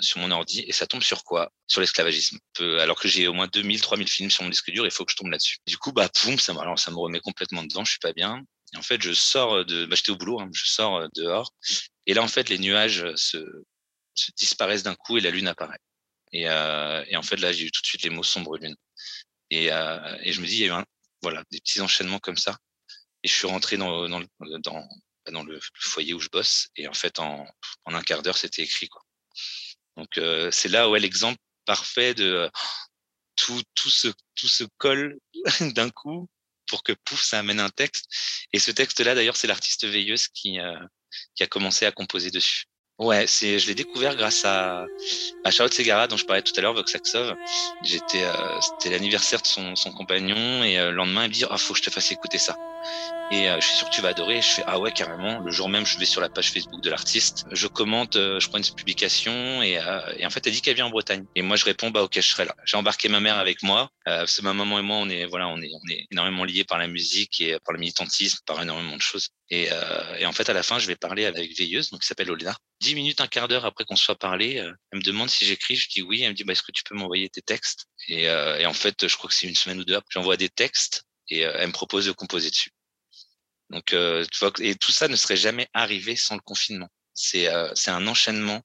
sur 0.00 0.18
mon 0.18 0.30
ordi 0.30 0.60
et 0.60 0.72
ça 0.72 0.86
tombe 0.86 1.02
sur 1.02 1.24
quoi? 1.24 1.50
Sur 1.66 1.80
l'esclavagisme. 1.80 2.38
Alors 2.60 2.98
que 2.98 3.08
j'ai 3.08 3.26
au 3.28 3.32
moins 3.32 3.48
2000, 3.48 3.80
3000 3.80 4.08
films 4.08 4.30
sur 4.30 4.42
mon 4.42 4.48
disque 4.48 4.70
dur, 4.70 4.84
il 4.86 4.90
faut 4.90 5.04
que 5.04 5.12
je 5.12 5.16
tombe 5.16 5.30
là-dessus. 5.30 5.58
Du 5.66 5.76
coup, 5.78 5.92
bah, 5.92 6.08
poum, 6.08 6.38
ça, 6.38 6.54
ça 6.76 6.90
me 6.90 6.96
remet 6.96 7.20
complètement 7.20 7.62
dedans. 7.62 7.84
Je 7.84 7.90
suis 7.90 8.00
pas 8.00 8.12
bien. 8.12 8.42
Et 8.72 8.76
en 8.76 8.82
fait, 8.82 9.02
je 9.02 9.12
sors 9.12 9.64
de, 9.64 9.86
bah, 9.86 9.96
j'étais 9.96 10.10
au 10.10 10.16
boulot, 10.16 10.40
hein, 10.40 10.50
je 10.52 10.66
sors 10.66 11.06
dehors. 11.14 11.52
Et 12.06 12.14
là, 12.14 12.22
en 12.22 12.28
fait, 12.28 12.48
les 12.48 12.58
nuages 12.58 13.04
se 13.14 13.38
se 14.14 14.30
disparaissent 14.36 14.82
d'un 14.82 14.94
coup 14.94 15.18
et 15.18 15.20
la 15.20 15.30
lune 15.30 15.48
apparaît. 15.48 15.78
Et, 16.32 16.48
euh, 16.48 17.04
en 17.14 17.22
fait, 17.22 17.36
là, 17.36 17.52
j'ai 17.52 17.64
eu 17.66 17.70
tout 17.70 17.82
de 17.82 17.86
suite 17.86 18.02
les 18.02 18.10
mots 18.10 18.22
sombre 18.22 18.56
lune. 18.58 18.76
Et, 19.50 19.72
euh, 19.72 20.18
je 20.24 20.40
me 20.40 20.46
dis, 20.46 20.54
il 20.54 20.60
y 20.60 20.64
a 20.64 20.66
eu 20.68 20.70
un, 20.70 20.84
voilà, 21.22 21.44
des 21.50 21.60
petits 21.60 21.80
enchaînements 21.80 22.18
comme 22.18 22.36
ça. 22.36 22.56
Et 23.22 23.28
je 23.28 23.32
suis 23.34 23.46
rentré 23.46 23.76
dans, 23.76 24.08
dans, 24.08 24.22
dans, 24.40 24.88
dans 25.30 25.42
le 25.44 25.60
foyer 25.78 26.14
où 26.14 26.20
je 26.20 26.28
bosse. 26.28 26.68
Et 26.76 26.88
en 26.88 26.94
fait, 26.94 27.18
en, 27.18 27.46
en 27.84 27.94
un 27.94 28.02
quart 28.02 28.22
d'heure, 28.22 28.36
c'était 28.36 28.62
écrit. 28.62 28.88
Quoi. 28.88 29.02
Donc, 29.96 30.18
euh, 30.18 30.50
c'est 30.50 30.68
là 30.68 30.88
où 30.88 30.96
est 30.96 31.00
l'exemple 31.00 31.38
parfait 31.66 32.14
de 32.14 32.50
tout, 33.36 33.62
tout, 33.74 33.90
se, 33.90 34.08
tout 34.34 34.48
se 34.48 34.64
colle 34.78 35.18
d'un 35.60 35.90
coup 35.90 36.28
pour 36.66 36.82
que 36.82 36.92
pouf, 36.92 37.22
ça 37.22 37.38
amène 37.38 37.60
un 37.60 37.70
texte. 37.70 38.06
Et 38.52 38.58
ce 38.58 38.70
texte-là, 38.70 39.14
d'ailleurs, 39.14 39.36
c'est 39.36 39.46
l'artiste 39.46 39.86
veilleuse 39.86 40.28
qui, 40.28 40.60
euh, 40.60 40.78
qui 41.34 41.42
a 41.42 41.46
commencé 41.46 41.86
à 41.86 41.92
composer 41.92 42.30
dessus. 42.30 42.64
Ouais, 42.98 43.26
c'est, 43.26 43.58
je 43.58 43.66
l'ai 43.66 43.74
découvert 43.74 44.14
grâce 44.14 44.44
à, 44.44 44.86
à 45.42 45.50
Charlotte 45.50 45.74
Segara, 45.74 46.06
dont 46.06 46.16
je 46.16 46.24
parlais 46.24 46.42
tout 46.42 46.52
à 46.56 46.60
l'heure, 46.60 46.74
Voxaxov. 46.74 47.34
J'étais, 47.82 48.22
euh, 48.22 48.60
c'était 48.60 48.90
l'anniversaire 48.90 49.42
de 49.42 49.46
son, 49.46 49.74
son 49.74 49.90
compagnon, 49.90 50.62
et 50.62 50.78
euh, 50.78 50.90
le 50.90 50.96
lendemain, 50.96 51.24
il 51.24 51.28
me 51.28 51.34
dit, 51.34 51.44
ah, 51.50 51.58
faut 51.58 51.74
que 51.74 51.80
je 51.80 51.84
te 51.84 51.90
fasse 51.90 52.12
écouter 52.12 52.38
ça. 52.38 52.56
Et 53.30 53.48
euh, 53.48 53.60
je 53.60 53.66
suis 53.66 53.76
sûr 53.78 53.88
que 53.88 53.94
tu 53.94 54.00
vas 54.00 54.08
adorer. 54.08 54.42
je 54.42 54.48
fais, 54.48 54.64
ah 54.66 54.78
ouais, 54.78 54.92
carrément. 54.92 55.40
Le 55.40 55.50
jour 55.50 55.68
même, 55.68 55.86
je 55.86 55.98
vais 55.98 56.04
sur 56.04 56.20
la 56.20 56.28
page 56.28 56.50
Facebook 56.50 56.82
de 56.82 56.90
l'artiste, 56.90 57.44
je 57.50 57.66
commente, 57.66 58.14
je 58.14 58.48
prends 58.48 58.58
une 58.58 58.64
publication, 58.64 59.62
et, 59.62 59.80
et 60.18 60.26
en 60.26 60.30
fait, 60.30 60.46
elle 60.46 60.52
dit 60.52 60.60
qu'elle 60.60 60.74
vient 60.74 60.86
en 60.86 60.90
Bretagne. 60.90 61.24
Et 61.34 61.42
moi, 61.42 61.56
je 61.56 61.64
réponds, 61.64 61.90
bah, 61.90 62.02
ok, 62.02 62.14
je 62.14 62.20
serai 62.20 62.44
là. 62.44 62.54
J'ai 62.64 62.76
embarqué 62.76 63.08
ma 63.08 63.20
mère 63.20 63.38
avec 63.38 63.62
moi, 63.62 63.90
parce 64.04 64.36
que 64.36 64.42
ma 64.42 64.52
maman 64.52 64.78
et 64.78 64.82
moi, 64.82 64.96
on 64.96 65.08
est, 65.08 65.24
voilà, 65.26 65.48
on 65.48 65.60
est, 65.60 65.70
on 65.72 65.90
est 65.90 66.06
énormément 66.10 66.44
liés 66.44 66.64
par 66.64 66.78
la 66.78 66.86
musique 66.86 67.40
et 67.40 67.58
par 67.64 67.72
le 67.72 67.78
militantisme, 67.78 68.38
par 68.46 68.62
énormément 68.62 68.96
de 68.96 69.02
choses. 69.02 69.30
Et, 69.50 69.68
et 70.18 70.26
en 70.26 70.32
fait, 70.32 70.48
à 70.48 70.52
la 70.52 70.62
fin, 70.62 70.78
je 70.78 70.86
vais 70.86 70.96
parler 70.96 71.24
avec 71.24 71.56
Veilleuse, 71.56 71.90
donc 71.90 72.02
qui 72.02 72.06
s'appelle 72.06 72.30
Olena, 72.30 72.56
dix 72.84 72.94
minutes, 72.94 73.20
un 73.20 73.26
quart 73.26 73.48
d'heure 73.48 73.64
après 73.64 73.84
qu'on 73.84 73.96
soit 73.96 74.18
parlé, 74.18 74.58
euh, 74.58 74.72
elle 74.92 74.98
me 74.98 75.04
demande 75.04 75.30
si 75.30 75.44
j'écris. 75.44 75.76
Je 75.76 75.88
dis 75.88 76.02
oui. 76.02 76.22
Elle 76.22 76.30
me 76.30 76.34
dit 76.34 76.44
bah, 76.44 76.52
est-ce 76.52 76.62
que 76.62 76.72
tu 76.72 76.84
peux 76.84 76.94
m'envoyer 76.94 77.28
tes 77.28 77.42
textes? 77.42 77.86
Et, 78.08 78.28
euh, 78.28 78.58
et, 78.58 78.66
en 78.66 78.74
fait, 78.74 79.08
je 79.08 79.16
crois 79.16 79.28
que 79.28 79.34
c'est 79.34 79.46
une 79.46 79.54
semaine 79.56 79.80
ou 79.80 79.84
deux 79.84 79.98
j'envoie 80.10 80.36
des 80.36 80.50
textes 80.50 81.04
et 81.28 81.46
euh, 81.46 81.56
elle 81.58 81.68
me 81.68 81.72
propose 81.72 82.06
de 82.06 82.12
composer 82.12 82.50
dessus. 82.50 82.70
Donc, 83.70 83.86
tu 83.86 84.38
vois, 84.40 84.52
et 84.60 84.74
tout 84.74 84.92
ça 84.92 85.08
ne 85.08 85.16
serait 85.16 85.36
jamais 85.36 85.68
arrivé 85.74 86.16
sans 86.16 86.34
le 86.34 86.40
confinement. 86.40 86.88
C'est 87.14 87.48
c'est 87.74 87.90
un 87.90 88.06
enchaînement 88.06 88.60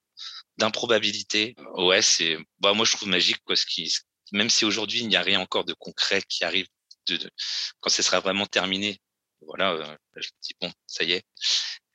d'improbabilité. 0.57 1.55
Ouais, 1.75 2.01
c'est 2.01 2.37
bah 2.59 2.73
moi 2.73 2.85
je 2.85 2.95
trouve 2.95 3.09
magique 3.09 3.41
quoi. 3.45 3.55
Ce 3.55 3.65
qui, 3.65 3.93
même 4.33 4.49
si 4.49 4.65
aujourd'hui 4.65 4.99
il 4.99 5.07
n'y 5.07 5.15
a 5.15 5.21
rien 5.21 5.39
encore 5.39 5.65
de 5.65 5.73
concret 5.73 6.21
qui 6.27 6.43
arrive, 6.43 6.67
quand 7.79 7.89
ce 7.89 8.03
sera 8.03 8.19
vraiment 8.19 8.45
terminé, 8.45 8.99
voilà, 9.41 9.97
je 10.15 10.27
me 10.27 10.41
dis 10.43 10.53
bon, 10.61 10.71
ça 10.85 11.03
y 11.03 11.13
est. 11.13 11.23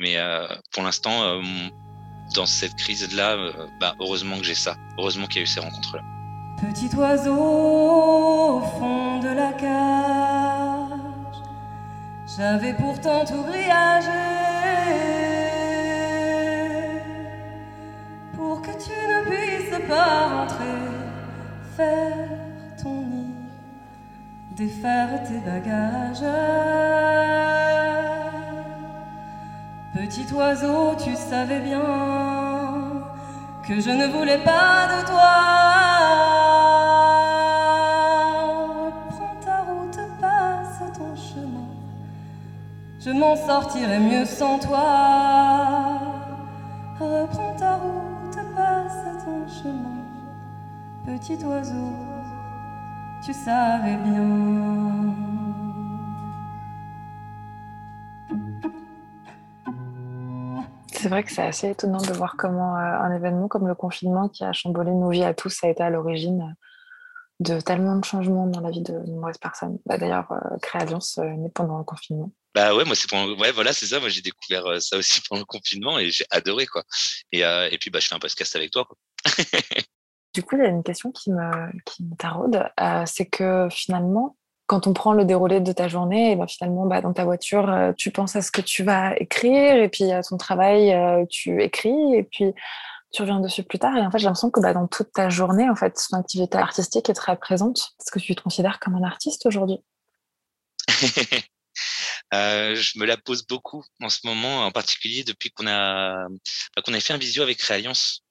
Mais 0.00 0.16
pour 0.72 0.82
l'instant, 0.82 1.40
dans 2.34 2.46
cette 2.46 2.74
crise-là, 2.76 3.36
euh, 3.36 3.66
bah, 3.80 3.94
heureusement 4.00 4.38
que 4.38 4.44
j'ai 4.44 4.54
ça. 4.54 4.76
Heureusement 4.98 5.26
qu'il 5.26 5.36
y 5.36 5.40
a 5.40 5.42
eu 5.42 5.46
ces 5.46 5.60
rencontres-là. 5.60 6.02
Petit 6.60 6.94
oiseau 6.96 7.34
au 7.34 8.60
fond 8.78 9.18
de 9.20 9.28
la 9.28 9.52
cage, 9.52 9.93
j'avais 12.36 12.72
pourtant 12.72 13.24
tout 13.24 13.42
grillagé 13.42 14.10
pour 18.34 18.60
que 18.60 18.70
tu 18.70 18.90
ne 18.90 19.24
puisses 19.30 19.88
pas 19.88 20.28
rentrer, 20.28 20.64
faire 21.76 22.28
ton 22.82 23.02
nid, 23.02 23.34
défaire 24.50 25.22
tes 25.22 25.38
bagages. 25.38 26.24
Petit 29.94 30.26
oiseau, 30.34 30.96
tu 30.96 31.14
savais 31.14 31.60
bien 31.60 31.82
que 33.66 33.80
je 33.80 33.90
ne 33.90 34.06
voulais 34.08 34.38
pas 34.38 34.88
de 34.88 35.06
toi. 35.06 36.33
Je 43.04 43.10
m'en 43.10 43.36
sortirai 43.36 43.98
mieux 43.98 44.24
sans 44.24 44.58
toi. 44.58 46.00
Reprends 46.98 47.54
ta 47.54 47.76
route, 47.76 48.38
passe 48.56 49.24
ton 49.24 49.46
chemin. 49.46 50.04
Petit 51.04 51.44
oiseau, 51.44 51.92
tu 53.22 53.34
savais 53.34 53.96
bien. 53.96 55.14
c'est 60.90 61.10
vrai 61.10 61.22
que 61.22 61.30
c'est 61.30 61.42
assez 61.42 61.68
étonnant 61.68 62.00
de 62.00 62.14
voir 62.14 62.36
comment 62.38 62.78
euh, 62.78 62.80
un 62.80 63.14
événement 63.14 63.46
comme 63.46 63.68
le 63.68 63.74
confinement 63.74 64.30
qui 64.30 64.42
a 64.42 64.54
chamboulé 64.54 64.90
nos 64.90 65.10
vies 65.10 65.24
à 65.24 65.34
tous 65.34 65.62
a 65.62 65.68
été 65.68 65.82
à 65.82 65.90
l'origine 65.90 66.56
de 67.40 67.60
tellement 67.60 67.96
de 67.96 68.04
changements 68.06 68.46
dans 68.46 68.60
la 68.60 68.70
vie 68.70 68.80
de 68.80 68.98
nombreuses 69.00 69.36
personnes. 69.36 69.78
Bah, 69.84 69.98
D'ailleurs, 69.98 70.32
euh, 70.32 70.56
Créalliance 70.62 71.18
euh, 71.18 71.44
est 71.44 71.52
pendant 71.52 71.76
le 71.76 71.84
confinement. 71.84 72.30
Bah 72.54 72.74
ouais, 72.74 72.84
moi 72.84 72.94
c'est 72.94 73.10
pendant... 73.10 73.36
ouais, 73.38 73.52
voilà, 73.52 73.72
c'est 73.72 73.86
ça. 73.86 74.00
Moi 74.00 74.08
j'ai 74.08 74.22
découvert 74.22 74.66
euh, 74.66 74.80
ça 74.80 74.96
aussi 74.96 75.20
pendant 75.28 75.40
le 75.40 75.46
confinement 75.46 75.98
et 75.98 76.10
j'ai 76.10 76.24
adoré 76.30 76.66
quoi. 76.66 76.84
Et, 77.32 77.40
et 77.40 77.78
puis 77.78 77.90
bah 77.90 78.00
je 78.00 78.08
fais 78.08 78.14
un 78.14 78.20
podcast 78.20 78.54
avec 78.56 78.70
toi. 78.70 78.84
Quoi. 78.84 78.96
du 80.34 80.42
coup, 80.42 80.56
il 80.56 80.62
y 80.62 80.66
a 80.66 80.68
une 80.68 80.82
question 80.82 81.12
qui 81.12 81.30
me, 81.30 81.82
qui 81.84 82.04
me 82.04 82.16
taraude, 82.16 82.64
c'est 83.06 83.26
que 83.26 83.68
finalement, 83.70 84.36
quand 84.66 84.86
on 84.86 84.94
prend 84.94 85.12
le 85.12 85.24
déroulé 85.24 85.60
de 85.60 85.72
ta 85.72 85.88
journée, 85.88 86.32
et 86.32 86.36
ben 86.36 86.46
finalement, 86.46 86.86
bah, 86.86 87.00
dans 87.00 87.12
ta 87.12 87.24
voiture, 87.24 87.70
euh, 87.70 87.92
tu 87.96 88.10
penses 88.10 88.34
à 88.36 88.42
ce 88.42 88.50
que 88.50 88.62
tu 88.62 88.82
vas 88.82 89.14
écrire, 89.16 89.76
et 89.76 89.88
puis 89.88 90.10
à 90.10 90.22
ton 90.22 90.36
travail, 90.36 90.92
euh, 90.92 91.24
tu 91.28 91.62
écris, 91.62 92.14
et 92.14 92.22
puis 92.24 92.52
tu 93.12 93.22
reviens 93.22 93.40
dessus 93.40 93.62
plus 93.62 93.78
tard. 93.78 93.96
Et 93.96 94.00
en 94.00 94.10
fait, 94.10 94.18
j'ai 94.18 94.24
l'impression 94.24 94.50
que 94.50 94.60
bah, 94.60 94.72
dans 94.72 94.86
toute 94.88 95.12
ta 95.12 95.28
journée, 95.28 95.68
en 95.68 95.76
fait, 95.76 95.94
ton 96.10 96.18
activité 96.18 96.58
artistique 96.58 97.10
est 97.10 97.14
très 97.14 97.36
présente. 97.36 97.94
Est-ce 98.00 98.10
que 98.10 98.18
tu 98.18 98.34
te 98.34 98.42
considères 98.42 98.80
comme 98.80 98.94
un 98.94 99.04
artiste 99.04 99.46
aujourd'hui? 99.46 99.78
euh, 102.34 102.74
je 102.74 102.98
me 102.98 103.06
la 103.06 103.16
pose 103.16 103.46
beaucoup 103.46 103.84
en 104.00 104.08
ce 104.08 104.20
moment, 104.24 104.66
en 104.66 104.72
particulier 104.72 105.24
depuis 105.24 105.50
qu'on 105.50 105.66
a 105.66 106.26
bah, 106.76 106.82
qu'on 106.84 106.94
a 106.94 107.00
fait 107.00 107.12
un 107.12 107.18
visio 107.18 107.42
avec 107.42 107.60
Réalliance. 107.62 108.22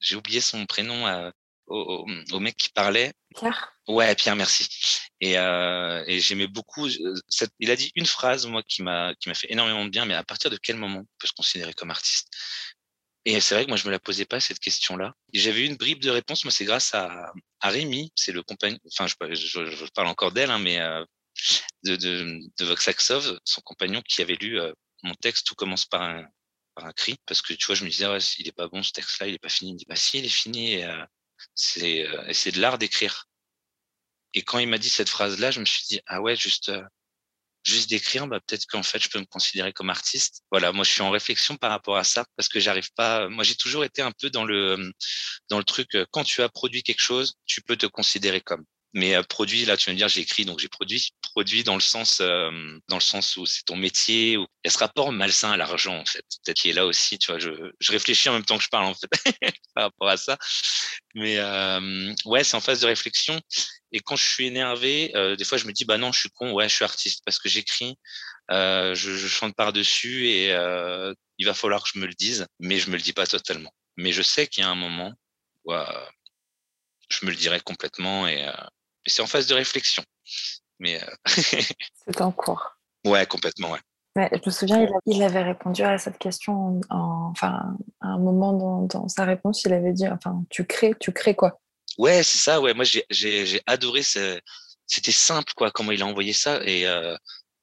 J'ai 0.00 0.16
oublié 0.16 0.40
son 0.40 0.66
prénom 0.66 1.30
au, 1.70 2.06
au, 2.32 2.40
mec 2.40 2.56
qui 2.56 2.68
parlait. 2.70 3.12
Pierre? 3.34 3.72
Ouais, 3.88 4.14
Pierre, 4.14 4.36
merci. 4.36 4.68
Et, 5.20 5.38
euh, 5.38 6.04
et 6.06 6.20
j'aimais 6.20 6.48
beaucoup. 6.48 6.86
Euh, 6.86 7.14
Cette, 7.28 7.52
il 7.60 7.70
a 7.70 7.76
dit 7.76 7.92
une 7.94 8.06
phrase, 8.06 8.46
moi, 8.46 8.62
qui 8.62 8.82
m'a 8.82 9.14
qui 9.20 9.28
m'a 9.28 9.34
fait 9.34 9.50
énormément 9.50 9.84
de 9.84 9.90
bien. 9.90 10.04
Mais 10.04 10.14
à 10.14 10.24
partir 10.24 10.50
de 10.50 10.56
quel 10.56 10.76
moment 10.76 11.00
on 11.00 11.06
peut 11.18 11.26
se 11.26 11.32
considérer 11.32 11.72
comme 11.72 11.90
artiste? 11.90 12.28
Et 13.26 13.40
c'est 13.40 13.54
vrai 13.54 13.64
que 13.64 13.68
moi, 13.68 13.76
je 13.76 13.86
me 13.86 13.90
la 13.90 13.98
posais 13.98 14.24
pas 14.24 14.40
cette 14.40 14.58
question-là. 14.58 15.14
J'avais 15.32 15.60
eu 15.60 15.66
une 15.66 15.76
bribe 15.76 16.00
de 16.00 16.10
réponse. 16.10 16.44
Moi, 16.44 16.50
c'est 16.50 16.64
grâce 16.64 16.94
à, 16.94 17.32
à 17.60 17.68
Rémi, 17.68 18.12
c'est 18.16 18.32
le 18.32 18.42
compagnon. 18.42 18.78
Enfin, 18.86 19.06
je, 19.06 19.34
je, 19.34 19.66
je, 19.66 19.84
parle 19.94 20.08
encore 20.08 20.32
d'elle, 20.32 20.50
hein, 20.50 20.58
mais 20.58 20.80
euh, 20.80 21.04
de, 21.84 21.96
de, 21.96 22.64
Voxaxov, 22.64 23.38
son 23.44 23.60
compagnon, 23.62 24.02
qui 24.02 24.22
avait 24.22 24.36
lu 24.36 24.60
euh, 24.60 24.72
mon 25.02 25.14
texte. 25.14 25.46
Tout 25.46 25.54
commence 25.54 25.86
par 25.86 26.02
un 26.02 26.92
cri, 26.92 27.16
parce 27.26 27.42
que 27.42 27.52
tu 27.52 27.66
vois, 27.66 27.74
je 27.74 27.84
me 27.84 27.90
disais, 27.90 28.06
il 28.38 28.48
est 28.48 28.52
pas 28.52 28.68
bon 28.68 28.82
ce 28.82 28.92
texte-là, 28.92 29.26
il 29.28 29.34
est 29.34 29.38
pas 29.38 29.48
fini. 29.48 29.70
Il 29.70 29.74
me 29.74 29.78
dit, 29.78 29.86
bah 29.88 29.96
si, 29.96 30.18
il 30.18 30.24
est 30.24 30.28
fini. 30.28 30.74
Et, 30.74 30.84
euh, 30.84 31.04
c'est 31.54 32.06
euh, 32.06 32.32
c'est 32.32 32.52
de 32.52 32.60
l'art 32.60 32.78
d'écrire. 32.78 33.26
Et 34.34 34.42
quand 34.42 34.58
il 34.58 34.68
m'a 34.68 34.78
dit 34.78 34.88
cette 34.88 35.08
phrase-là, 35.08 35.50
je 35.50 35.60
me 35.60 35.64
suis 35.64 35.84
dit 35.88 36.00
ah 36.06 36.20
ouais, 36.20 36.36
juste 36.36 36.70
juste 37.64 37.90
d'écrire, 37.90 38.26
bah, 38.26 38.40
peut-être 38.46 38.66
qu'en 38.66 38.82
fait, 38.82 39.02
je 39.02 39.08
peux 39.10 39.18
me 39.18 39.26
considérer 39.26 39.72
comme 39.72 39.90
artiste. 39.90 40.42
Voilà, 40.50 40.72
moi, 40.72 40.84
je 40.84 40.90
suis 40.92 41.02
en 41.02 41.10
réflexion 41.10 41.56
par 41.56 41.70
rapport 41.70 41.96
à 41.96 42.04
ça 42.04 42.24
parce 42.36 42.48
que 42.48 42.60
j'arrive 42.60 42.90
pas. 42.94 43.28
Moi, 43.28 43.44
j'ai 43.44 43.56
toujours 43.56 43.84
été 43.84 44.02
un 44.02 44.12
peu 44.12 44.30
dans 44.30 44.44
le 44.44 44.92
dans 45.48 45.58
le 45.58 45.64
truc. 45.64 45.96
Quand 46.12 46.24
tu 46.24 46.42
as 46.42 46.48
produit 46.48 46.82
quelque 46.82 47.00
chose, 47.02 47.34
tu 47.46 47.62
peux 47.62 47.76
te 47.76 47.86
considérer 47.86 48.40
comme. 48.40 48.64
Mais 48.92 49.22
produit, 49.22 49.64
là, 49.64 49.76
tu 49.76 49.86
vas 49.86 49.92
me 49.92 49.98
dire, 49.98 50.08
j'ai 50.08 50.20
écrit, 50.20 50.44
donc 50.44 50.58
j'ai 50.58 50.68
produit. 50.68 51.10
Produit 51.22 51.62
dans 51.62 51.74
le 51.74 51.80
sens, 51.80 52.20
dans 52.20 52.96
le 52.96 53.00
sens 53.00 53.36
où 53.36 53.46
c'est 53.46 53.62
ton 53.62 53.76
métier. 53.76 54.36
Où... 54.36 54.42
Il 54.64 54.66
y 54.66 54.68
a 54.68 54.70
ce 54.72 54.78
rapport 54.78 55.12
malsain 55.12 55.52
à 55.52 55.56
l'argent, 55.56 55.96
en 55.96 56.04
fait, 56.04 56.24
peut-être 56.44 56.56
qui 56.56 56.70
est 56.70 56.72
là 56.72 56.86
aussi. 56.86 57.18
Tu 57.18 57.30
vois, 57.30 57.38
je, 57.38 57.50
réfléchis 57.88 58.28
en 58.28 58.32
même 58.32 58.44
temps 58.44 58.58
que 58.58 58.64
je 58.64 58.68
parle, 58.68 58.86
en 58.86 58.94
fait, 58.94 59.10
par 59.74 59.84
rapport 59.84 60.08
à 60.08 60.16
ça. 60.16 60.38
Mais 61.14 61.38
ouais, 62.24 62.42
c'est 62.44 62.56
en 62.56 62.60
phase 62.60 62.80
de 62.80 62.86
réflexion. 62.86 63.40
Et 63.92 64.00
quand 64.00 64.16
je 64.16 64.26
suis 64.26 64.46
énervé, 64.46 65.12
des 65.38 65.44
fois, 65.44 65.58
je 65.58 65.66
me 65.66 65.72
dis, 65.72 65.84
bah 65.84 65.98
non, 65.98 66.10
je 66.12 66.20
suis 66.20 66.30
con. 66.30 66.52
Ouais, 66.52 66.68
je 66.68 66.74
suis 66.74 66.84
artiste 66.84 67.22
parce 67.24 67.38
que 67.38 67.48
j'écris, 67.48 67.96
je, 68.50 68.94
je, 68.94 69.28
chante 69.28 69.54
par 69.54 69.72
dessus 69.72 70.28
et 70.28 70.48
il 71.38 71.46
va 71.46 71.54
falloir 71.54 71.84
que 71.84 71.90
je 71.94 71.98
me 72.00 72.06
le 72.06 72.14
dise, 72.14 72.46
mais 72.58 72.78
je 72.78 72.90
me 72.90 72.96
le 72.96 73.02
dis 73.02 73.12
pas 73.12 73.26
totalement. 73.26 73.72
Mais 73.96 74.12
je 74.12 74.22
sais 74.22 74.46
qu'il 74.48 74.62
y 74.62 74.66
a 74.66 74.70
un 74.70 74.74
moment 74.74 75.14
où 75.64 75.74
je 77.10 77.26
me 77.26 77.30
le 77.30 77.36
dirai 77.36 77.60
complètement 77.60 78.26
et 78.26 78.48
c'est 79.10 79.22
en 79.22 79.26
phase 79.26 79.46
de 79.46 79.54
réflexion. 79.54 80.02
Mais 80.78 81.02
euh, 81.02 81.06
c'est 81.26 82.20
en 82.20 82.32
cours. 82.32 82.76
Ouais, 83.04 83.26
complètement, 83.26 83.72
ouais. 83.72 83.80
Mais 84.16 84.28
je 84.32 84.40
me 84.44 84.50
souviens, 84.50 84.88
il, 85.06 85.22
avait 85.22 85.42
répondu 85.42 85.82
à 85.82 85.96
cette 85.96 86.18
question, 86.18 86.80
en, 86.90 87.30
enfin, 87.30 87.76
à 88.00 88.08
un 88.08 88.18
moment 88.18 88.52
dans, 88.52 88.82
dans, 88.82 89.08
sa 89.08 89.24
réponse, 89.24 89.62
il 89.64 89.72
avait 89.72 89.92
dit, 89.92 90.08
enfin, 90.08 90.42
tu 90.50 90.66
crées, 90.66 90.94
tu 90.98 91.12
crées 91.12 91.36
quoi? 91.36 91.60
Ouais, 91.96 92.22
c'est 92.22 92.38
ça. 92.38 92.60
Ouais, 92.60 92.74
moi 92.74 92.84
j'ai 92.84 93.62
adoré. 93.66 94.02
C'était 94.02 95.12
simple, 95.12 95.52
quoi, 95.54 95.70
comment 95.70 95.92
il 95.92 96.02
a 96.02 96.06
envoyé 96.06 96.32
ça, 96.32 96.60
et 96.64 96.86
euh, 96.86 97.16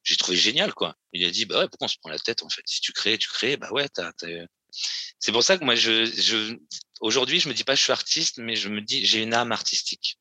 j'ai 0.04 0.16
trouvé 0.16 0.38
génial, 0.38 0.72
quoi. 0.72 0.94
Il 1.12 1.26
a 1.26 1.30
dit, 1.30 1.44
bah 1.44 1.58
ouais, 1.58 1.68
pourquoi 1.68 1.84
on 1.84 1.88
se 1.88 1.98
prend 1.98 2.10
la 2.10 2.18
tête 2.18 2.42
en 2.42 2.48
fait? 2.48 2.62
Si 2.64 2.80
tu 2.80 2.92
crées, 2.92 3.18
tu 3.18 3.28
crées, 3.28 3.58
bah 3.58 3.70
ouais, 3.72 3.88
t'as. 3.88 4.10
C'est 5.18 5.32
pour 5.32 5.42
ça 5.42 5.58
que 5.58 5.64
moi, 5.64 5.74
je, 5.74 6.06
je 6.06 6.56
aujourd'hui, 7.00 7.40
je 7.40 7.48
me 7.48 7.54
dis 7.54 7.64
pas 7.64 7.74
je 7.74 7.82
suis 7.82 7.92
artiste, 7.92 8.38
mais 8.38 8.56
je 8.56 8.68
me 8.68 8.80
dis 8.80 9.04
j'ai 9.04 9.22
une 9.22 9.34
âme 9.34 9.52
artistique. 9.52 10.17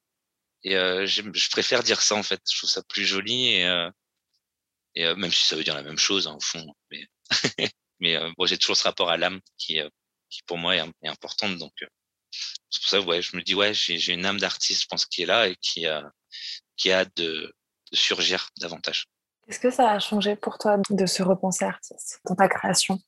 Et 0.70 1.08
je, 1.08 1.50
préfère 1.50 1.84
dire 1.84 2.02
ça 2.02 2.16
en 2.16 2.24
fait. 2.24 2.42
Je 2.52 2.58
trouve 2.58 2.70
ça 2.70 2.82
plus 2.84 3.06
joli 3.06 3.56
et, 3.56 3.90
même 4.96 5.32
si 5.32 5.46
ça 5.46 5.56
veut 5.56 5.64
dire 5.64 5.76
la 5.76 5.84
même 5.84 5.98
chose 5.98 6.28
hein, 6.28 6.36
au 6.36 6.40
fond. 6.40 6.66
Mais, 6.92 7.08
mais 8.00 8.20
bon, 8.38 8.46
j'ai 8.46 8.58
toujours 8.58 8.76
ce 8.78 8.84
rapport 8.84 9.10
à 9.10 9.18
l'âme 9.18 9.40
qui, 9.58 9.80
pour 10.46 10.58
moi 10.58 10.76
est, 10.76 10.84
est 11.04 11.08
importante. 11.08 11.58
Donc 11.58 11.74
c'est 12.70 12.82
pour 12.82 12.90
ça 12.90 13.02
ouais, 13.02 13.22
je 13.22 13.36
me 13.38 13.42
dis 13.44 13.56
ouais, 13.56 13.74
j'ai 13.74 14.14
une 14.14 14.26
âme 14.26 14.40
d'artiste, 14.40 14.84
je 14.84 14.88
pense, 14.88 15.06
qui 15.06 15.24
est 15.24 15.26
là 15.26 15.48
et 15.48 15.56
qui 15.62 15.86
a 15.86 16.04
qui 16.76 16.92
a 16.92 17.06
de, 17.06 17.54
de 17.92 17.96
surgir 17.96 18.50
davantage. 18.60 19.08
Est-ce 19.48 19.60
que 19.60 19.72
ça 19.72 19.92
a 19.92 20.00
changé 20.00 20.36
pour 20.36 20.58
toi 20.58 20.78
de 20.90 21.06
se 21.06 21.24
repenser 21.24 21.66
artiste 21.66 22.20
dans 22.26 22.36
ta 22.36 22.50
création? 22.50 23.00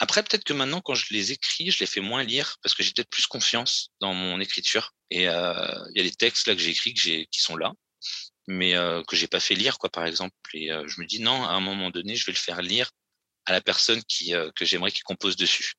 Après, 0.00 0.22
peut-être 0.22 0.44
que 0.44 0.54
maintenant, 0.54 0.80
quand 0.80 0.94
je 0.94 1.12
les 1.12 1.30
écris, 1.30 1.70
je 1.70 1.78
les 1.78 1.86
fais 1.86 2.00
moins 2.00 2.24
lire 2.24 2.56
parce 2.62 2.74
que 2.74 2.82
j'ai 2.82 2.92
peut-être 2.92 3.10
plus 3.10 3.26
confiance 3.26 3.90
dans 4.00 4.14
mon 4.14 4.40
écriture. 4.40 4.94
Et 5.10 5.28
euh, 5.28 5.88
il 5.94 5.98
y 5.98 6.00
a 6.00 6.08
des 6.08 6.14
textes 6.14 6.48
là 6.48 6.54
que 6.54 6.60
j'ai 6.60 6.70
écrits 6.70 6.94
que 6.94 7.00
qui 7.00 7.40
sont 7.40 7.56
là, 7.56 7.72
mais 8.48 8.74
euh, 8.74 9.02
que 9.04 9.14
j'ai 9.14 9.28
pas 9.28 9.40
fait 9.40 9.54
lire, 9.54 9.78
quoi, 9.78 9.90
par 9.90 10.06
exemple. 10.06 10.34
Et 10.54 10.72
euh, 10.72 10.88
je 10.88 11.02
me 11.02 11.06
dis 11.06 11.20
non, 11.20 11.44
à 11.44 11.50
un 11.50 11.60
moment 11.60 11.90
donné, 11.90 12.16
je 12.16 12.24
vais 12.24 12.32
le 12.32 12.38
faire 12.38 12.62
lire 12.62 12.90
à 13.44 13.52
la 13.52 13.60
personne 13.60 14.02
qui 14.04 14.34
euh, 14.34 14.50
que 14.56 14.64
j'aimerais 14.64 14.90
qu'il 14.90 15.02
compose 15.02 15.36
dessus. 15.36 15.74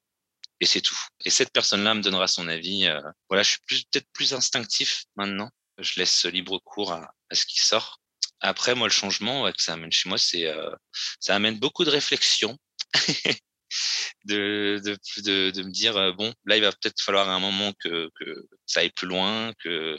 Et 0.59 0.67
c'est 0.67 0.81
tout. 0.81 0.99
Et 1.25 1.31
cette 1.31 1.51
personne-là 1.51 1.95
me 1.95 2.01
donnera 2.03 2.27
son 2.27 2.47
avis. 2.47 2.85
Euh, 2.85 3.01
voilà, 3.27 3.41
je 3.41 3.51
suis 3.67 3.85
peut-être 3.91 4.07
plus 4.13 4.35
instinctif 4.35 5.05
maintenant. 5.15 5.49
Je 5.79 5.99
laisse 5.99 6.25
libre 6.25 6.59
cours 6.63 6.91
à, 6.91 7.11
à 7.31 7.35
ce 7.35 7.47
qui 7.47 7.59
sort. 7.59 7.99
Après, 8.39 8.75
moi, 8.75 8.87
le 8.87 8.93
changement 8.93 9.43
ouais, 9.43 9.53
que 9.53 9.63
ça 9.63 9.73
amène 9.73 9.91
chez 9.91 10.09
moi, 10.09 10.17
c'est 10.19 10.51
ça 11.19 11.35
amène 11.35 11.59
beaucoup 11.59 11.85
de 11.85 11.89
réflexion. 11.91 12.57
de, 14.25 14.81
de, 14.83 15.51
de, 15.51 15.63
me 15.63 15.71
dire 15.71 15.97
euh, 15.97 16.11
bon 16.13 16.33
là 16.45 16.57
il 16.57 16.61
va 16.61 16.71
peut-être 16.71 17.01
falloir 17.01 17.29
à 17.29 17.33
un 17.33 17.39
moment 17.39 17.73
que, 17.79 18.09
que 18.19 18.47
ça 18.65 18.81
aille 18.81 18.91
plus 18.91 19.07
loin 19.07 19.53
que, 19.63 19.97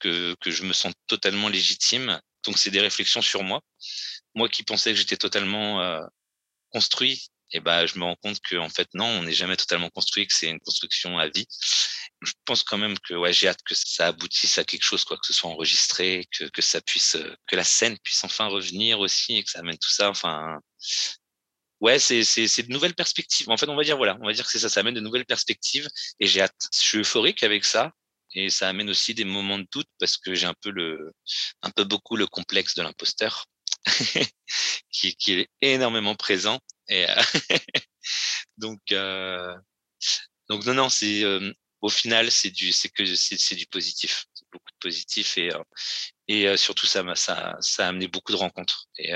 que 0.00 0.34
que 0.40 0.50
je 0.50 0.64
me 0.64 0.72
sens 0.72 0.92
totalement 1.06 1.48
légitime. 1.48 2.20
Donc 2.44 2.58
c'est 2.58 2.70
des 2.70 2.80
réflexions 2.80 3.22
sur 3.22 3.42
moi. 3.42 3.60
Moi 4.34 4.48
qui 4.48 4.62
pensais 4.62 4.92
que 4.92 4.98
j'étais 4.98 5.16
totalement 5.16 5.80
euh, 5.82 6.00
construit 6.70 7.28
et 7.52 7.58
eh 7.58 7.60
ben 7.60 7.86
je 7.86 7.98
me 7.98 8.04
rends 8.04 8.16
compte 8.16 8.40
que 8.40 8.56
en 8.56 8.68
fait 8.68 8.88
non 8.94 9.06
on 9.06 9.22
n'est 9.22 9.32
jamais 9.32 9.56
totalement 9.56 9.88
construit 9.90 10.26
que 10.26 10.34
c'est 10.34 10.48
une 10.48 10.60
construction 10.60 11.18
à 11.18 11.28
vie. 11.28 11.46
Je 12.22 12.32
pense 12.46 12.62
quand 12.62 12.78
même 12.78 12.98
que 12.98 13.14
ouais 13.14 13.32
j'ai 13.32 13.48
hâte 13.48 13.62
que 13.64 13.74
ça 13.74 14.08
aboutisse 14.08 14.58
à 14.58 14.64
quelque 14.64 14.82
chose 14.82 15.04
quoi 15.04 15.16
que 15.18 15.26
ce 15.26 15.32
soit 15.32 15.50
enregistré 15.50 16.26
que 16.32 16.44
que 16.46 16.62
ça 16.62 16.80
puisse 16.80 17.16
que 17.46 17.56
la 17.56 17.64
scène 17.64 17.98
puisse 17.98 18.24
enfin 18.24 18.46
revenir 18.46 18.98
aussi 19.00 19.36
et 19.36 19.44
que 19.44 19.50
ça 19.50 19.60
amène 19.60 19.78
tout 19.78 19.90
ça 19.90 20.10
enfin 20.10 20.58
ouais, 21.84 21.98
c'est, 21.98 22.24
c'est, 22.24 22.48
c'est 22.48 22.62
de 22.64 22.72
nouvelles 22.72 22.94
perspectives. 22.94 23.50
En 23.50 23.58
fait, 23.58 23.68
on 23.68 23.76
va 23.76 23.84
dire, 23.84 23.98
voilà, 23.98 24.16
on 24.22 24.26
va 24.26 24.32
dire 24.32 24.46
que 24.46 24.50
c'est 24.50 24.58
ça, 24.58 24.70
ça 24.70 24.80
amène 24.80 24.94
de 24.94 25.00
nouvelles 25.00 25.26
perspectives 25.26 25.88
et 26.18 26.26
j'ai 26.26 26.40
hâte. 26.40 26.68
Je 26.72 26.78
suis 26.80 26.98
euphorique 26.98 27.42
avec 27.42 27.64
ça 27.64 27.92
et 28.34 28.48
ça 28.48 28.68
amène 28.70 28.88
aussi 28.88 29.12
des 29.14 29.24
moments 29.24 29.58
de 29.58 29.66
doute 29.70 29.88
parce 30.00 30.16
que 30.16 30.34
j'ai 30.34 30.46
un 30.46 30.54
peu 30.62 30.70
le, 30.70 31.12
un 31.62 31.70
peu 31.70 31.84
beaucoup 31.84 32.16
le 32.16 32.26
complexe 32.26 32.74
de 32.74 32.82
l'imposteur 32.82 33.46
qui, 34.90 35.14
qui 35.16 35.32
est 35.34 35.48
énormément 35.60 36.14
présent 36.14 36.58
et 36.88 37.08
euh, 37.08 37.14
donc, 38.56 38.80
euh, 38.92 39.54
donc 40.48 40.64
non, 40.64 40.74
non, 40.74 40.88
c'est, 40.88 41.22
euh, 41.22 41.52
au 41.82 41.90
final, 41.90 42.30
c'est 42.30 42.50
du, 42.50 42.72
c'est 42.72 42.88
que 42.88 43.04
c'est, 43.14 43.56
du 43.56 43.66
positif, 43.66 44.24
beaucoup 44.50 44.70
de 44.72 44.78
positif 44.80 45.36
et, 45.36 45.50
et 46.28 46.56
surtout 46.56 46.86
ça 46.86 47.02
m'a, 47.02 47.14
ça, 47.14 47.56
ça 47.60 47.84
a 47.84 47.88
amené 47.90 48.08
beaucoup 48.08 48.32
de 48.32 48.38
rencontres 48.38 48.86
et 48.96 49.12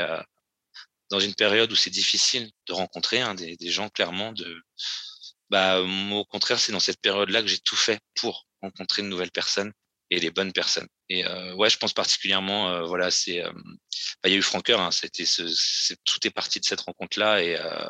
dans 1.10 1.20
une 1.20 1.34
période 1.34 1.70
où 1.72 1.76
c'est 1.76 1.90
difficile 1.90 2.50
de 2.66 2.72
rencontrer 2.72 3.20
hein, 3.20 3.34
des, 3.34 3.56
des, 3.56 3.70
gens 3.70 3.88
clairement 3.88 4.32
de 4.32 4.60
bah 5.50 5.80
au 5.80 6.24
contraire 6.26 6.58
c'est 6.58 6.72
dans 6.72 6.80
cette 6.80 7.00
période 7.00 7.30
là 7.30 7.42
que 7.42 7.48
j'ai 7.48 7.58
tout 7.58 7.76
fait 7.76 8.00
pour 8.14 8.46
rencontrer 8.60 9.02
de 9.02 9.08
nouvelles 9.08 9.30
personnes 9.30 9.72
et 10.10 10.20
les 10.20 10.30
bonnes 10.30 10.52
personnes. 10.52 10.88
Et 11.08 11.26
euh, 11.26 11.54
ouais 11.54 11.70
je 11.70 11.78
pense 11.78 11.92
particulièrement 11.92 12.70
euh, 12.70 12.82
voilà 12.84 13.10
c'est 13.10 13.42
euh, 13.42 13.52
bah, 14.22 14.28
il 14.28 14.32
y 14.32 14.34
a 14.34 14.38
eu 14.38 14.42
Franqueur 14.42 14.80
hein, 14.80 14.90
c'était 14.90 15.24
ce, 15.24 15.42
tout 16.04 16.26
est 16.26 16.30
parti 16.30 16.60
de 16.60 16.64
cette 16.64 16.80
rencontre 16.80 17.18
là 17.18 17.42
et, 17.42 17.56
euh, 17.56 17.88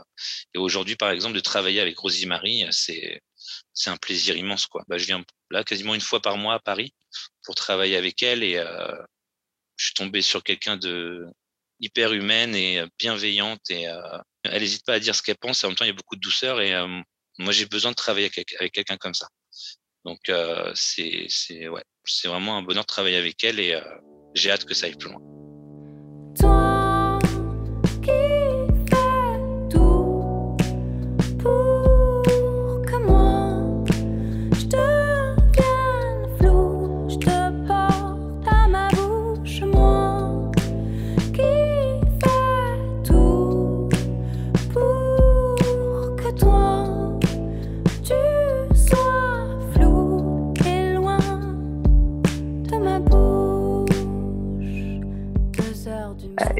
et 0.55 0.59
aujourd'hui 0.59 0.97
par 0.97 1.11
exemple 1.11 1.35
de 1.35 1.41
travailler 1.41 1.81
avec 1.81 1.99
Rosie 1.99 2.27
Marie 2.27 2.67
c'est 2.71 3.21
c'est 3.73 3.91
un 3.91 3.97
plaisir 3.97 4.37
immense 4.37 4.67
quoi. 4.67 4.85
Bah 4.89 4.99
je 4.99 5.07
viens 5.07 5.25
là 5.51 5.65
quasiment 5.65 5.95
une 5.95 6.01
fois 6.01 6.21
par 6.21 6.37
mois 6.37 6.55
à 6.55 6.59
Paris 6.61 6.93
pour 7.43 7.55
travailler 7.55 7.97
avec 7.97 8.23
elle 8.23 8.43
et 8.43 8.57
euh, 8.57 8.97
je 9.77 9.87
suis 9.87 9.95
tombé 9.95 10.23
sur 10.23 10.43
quelqu'un 10.43 10.77
de 10.77 11.27
hyper 11.81 12.13
humaine 12.13 12.55
et 12.55 12.83
bienveillante 12.99 13.71
et 13.71 13.87
elle 14.45 14.61
n'hésite 14.61 14.85
pas 14.85 14.95
à 14.95 15.01
dire 15.01 15.15
ce 15.15 15.23
qu'elle 15.23 15.39
pense. 15.39 15.63
En 15.65 15.69
même 15.69 15.77
temps, 15.77 15.85
il 15.85 15.89
y 15.89 15.93
a 15.93 15.95
beaucoup 15.95 16.17
de 16.17 16.21
douceur 16.21 16.61
et 16.61 16.75
moi, 17.39 17.53
j'ai 17.53 17.67
besoin 17.67 17.93
de 17.93 17.97
travailler 17.97 18.31
avec, 18.59 18.73
quelqu'un 18.73 18.97
comme 18.97 19.15
ça. 19.15 19.29
Donc, 20.05 20.19
c'est 20.75 21.27
c'est 21.29 21.69
ouais, 21.69 21.85
c'est 22.05 22.29
vraiment 22.29 22.57
un 22.57 22.63
bonheur 22.63 22.85
de 22.85 22.89
travailler 22.89 23.17
avec 23.17 23.43
elle 23.45 23.61
et 23.61 23.81
j'ai 24.35 24.51
hâte 24.51 24.65
que 24.65 24.75
ça 24.75 24.87
aille 24.87 24.97
plus 24.97 25.11
loin. 25.11 26.68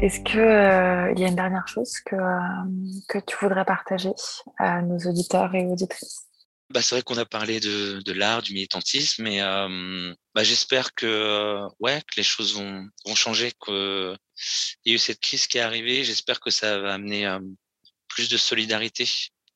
Est-ce 0.09 0.21
qu'il 0.21 0.39
euh, 0.39 1.13
y 1.17 1.23
a 1.23 1.27
une 1.27 1.35
dernière 1.35 1.67
chose 1.67 1.99
que, 2.03 2.15
euh, 2.15 2.99
que 3.07 3.19
tu 3.19 3.37
voudrais 3.39 3.63
partager 3.63 4.09
à 4.57 4.81
nos 4.81 4.97
auditeurs 4.97 5.53
et 5.53 5.67
auditrices? 5.67 6.21
Bah, 6.71 6.81
C'est 6.81 6.95
vrai 6.95 7.03
qu'on 7.03 7.19
a 7.19 7.27
parlé 7.27 7.59
de, 7.59 8.01
de 8.03 8.11
l'art, 8.11 8.41
du 8.41 8.53
militantisme, 8.53 9.21
mais 9.21 9.39
euh, 9.43 10.11
bah, 10.33 10.43
j'espère 10.43 10.95
que, 10.95 11.59
ouais, 11.79 12.01
que 12.01 12.15
les 12.17 12.23
choses 12.23 12.55
vont, 12.55 12.87
vont 13.05 13.13
changer, 13.13 13.51
qu'il 13.63 14.17
y 14.85 14.91
a 14.91 14.95
eu 14.95 14.97
cette 14.97 15.19
crise 15.19 15.45
qui 15.45 15.59
est 15.59 15.61
arrivée. 15.61 16.03
J'espère 16.03 16.39
que 16.39 16.49
ça 16.49 16.79
va 16.79 16.95
amener 16.95 17.31
plus 18.07 18.29
de 18.29 18.37
solidarité, 18.37 19.07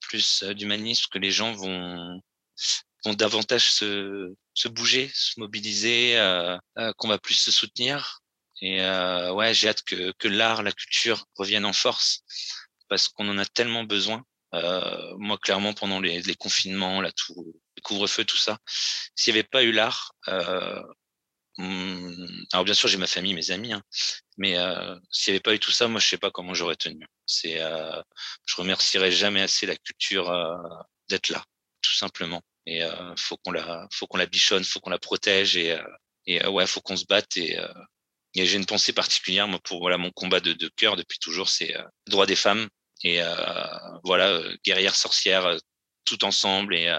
plus 0.02 0.44
d'humanisme, 0.44 1.08
que 1.12 1.18
les 1.18 1.32
gens 1.32 1.54
vont, 1.54 2.22
vont 3.06 3.14
davantage 3.16 3.72
se, 3.72 4.32
se 4.54 4.68
bouger, 4.68 5.10
se 5.16 5.40
mobiliser, 5.40 6.16
qu'on 6.98 7.08
va 7.08 7.18
plus 7.18 7.34
se 7.34 7.50
soutenir 7.50 8.23
et 8.64 8.82
euh, 8.82 9.34
ouais, 9.34 9.54
j'ai 9.54 9.68
hâte 9.68 9.84
que, 9.84 10.28
l'art, 10.30 10.64
la 10.64 10.72
culture 10.72 11.26
reviennent 11.36 11.66
en 11.66 11.74
force 11.74 12.24
parce 12.88 13.10
qu'on 13.10 13.28
en 13.28 13.38
a 13.38 13.46
tellement 13.46 13.84
besoin. 13.84 14.24
Euh, 14.54 15.14
moi, 15.18 15.38
clairement, 15.38 15.74
pendant 15.74 16.00
les, 16.00 16.22
les 16.22 16.36
confinements, 16.36 17.02
là, 17.02 17.12
tout, 17.12 17.36
le 17.76 17.82
couvre-feu, 17.82 18.24
tout 18.24 18.38
ça, 18.38 18.60
s'il 19.16 19.34
n'y 19.34 19.40
avait 19.40 19.48
pas 19.50 19.64
eu 19.64 19.74
l'art, 19.74 20.14
euh, 20.30 20.82
Mmh, 21.58 22.46
alors 22.52 22.66
bien 22.66 22.74
sûr, 22.74 22.90
j'ai 22.90 22.98
ma 22.98 23.06
famille, 23.06 23.36
mes 23.36 23.52
amis, 23.52 23.74
hein, 23.74 23.84
mais 24.38 24.58
euh, 24.58 24.96
s'il 25.12 25.34
n'y 25.34 25.36
avait 25.36 25.42
pas 25.42 25.54
eu 25.54 25.60
tout 25.60 25.70
ça, 25.70 25.88
moi, 25.88 26.00
je 26.00 26.08
sais 26.08 26.18
pas 26.18 26.32
comment 26.32 26.56
j'aurais 26.56 26.76
tenu. 26.76 27.06
C'est, 27.28 27.62
euh, 27.62 28.02
je 28.46 28.56
remercierai 28.56 29.12
jamais 29.12 29.42
assez 29.42 29.68
la 29.68 29.76
culture 29.76 30.34
d'être 31.10 31.30
là, 31.30 31.44
tout 31.82 31.94
simplement. 31.94 32.42
Et 32.66 32.82
faut 33.18 33.38
qu'on 33.38 33.52
la, 33.52 33.88
faut 33.92 34.08
qu'on 34.08 34.18
la 34.18 34.26
bichonne, 34.26 34.64
faut 34.64 34.80
qu'on 34.80 34.90
la 34.90 34.98
protège 34.98 35.58
et, 35.58 35.78
et 36.26 36.44
ouais, 36.48 36.66
faut 36.66 36.82
qu'on 36.82 36.98
se 36.98 37.06
batte. 37.06 37.38
Et, 37.38 37.56
et 38.36 38.46
j'ai 38.46 38.58
une 38.58 38.66
pensée 38.66 38.94
particulière 38.94 39.48
moi 39.48 39.60
pour 39.64 39.80
voilà 39.80 39.98
mon 39.98 40.12
combat 40.12 40.40
de, 40.40 40.54
de 40.54 40.68
cœur 40.76 40.96
depuis 40.96 41.20
toujours, 41.20 41.50
c'est 41.50 41.74
le 41.74 42.12
droit 42.12 42.26
des 42.26 42.36
femmes 42.36 42.68
et 43.04 43.20
voilà 44.04 44.42
guerrière 44.66 44.96
sorcière 44.96 45.58
tout 46.06 46.24
ensemble 46.26 46.76
et 46.76 46.90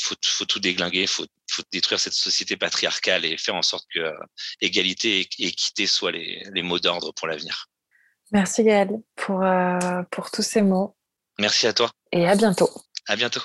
faut, 0.00 0.14
faut 0.24 0.44
tout 0.44 0.60
déglinguer, 0.60 1.06
faut, 1.06 1.26
faut 1.50 1.62
détruire 1.72 2.00
cette 2.00 2.12
société 2.12 2.56
patriarcale 2.56 3.24
et 3.24 3.36
faire 3.36 3.54
en 3.54 3.62
sorte 3.62 3.86
que 3.92 4.00
euh, 4.00 4.12
égalité 4.60 5.20
et 5.20 5.46
équité 5.46 5.86
soient 5.86 6.12
les, 6.12 6.42
les 6.52 6.62
mots 6.62 6.78
d'ordre 6.78 7.12
pour 7.12 7.28
l'avenir. 7.28 7.66
Merci 8.32 8.64
Gaël 8.64 8.90
pour, 9.16 9.42
euh, 9.42 10.02
pour 10.10 10.30
tous 10.30 10.42
ces 10.42 10.62
mots. 10.62 10.96
Merci 11.38 11.66
à 11.66 11.72
toi. 11.72 11.90
Et 12.12 12.26
à 12.26 12.34
bientôt. 12.34 12.70
À 13.06 13.16
bientôt. 13.16 13.42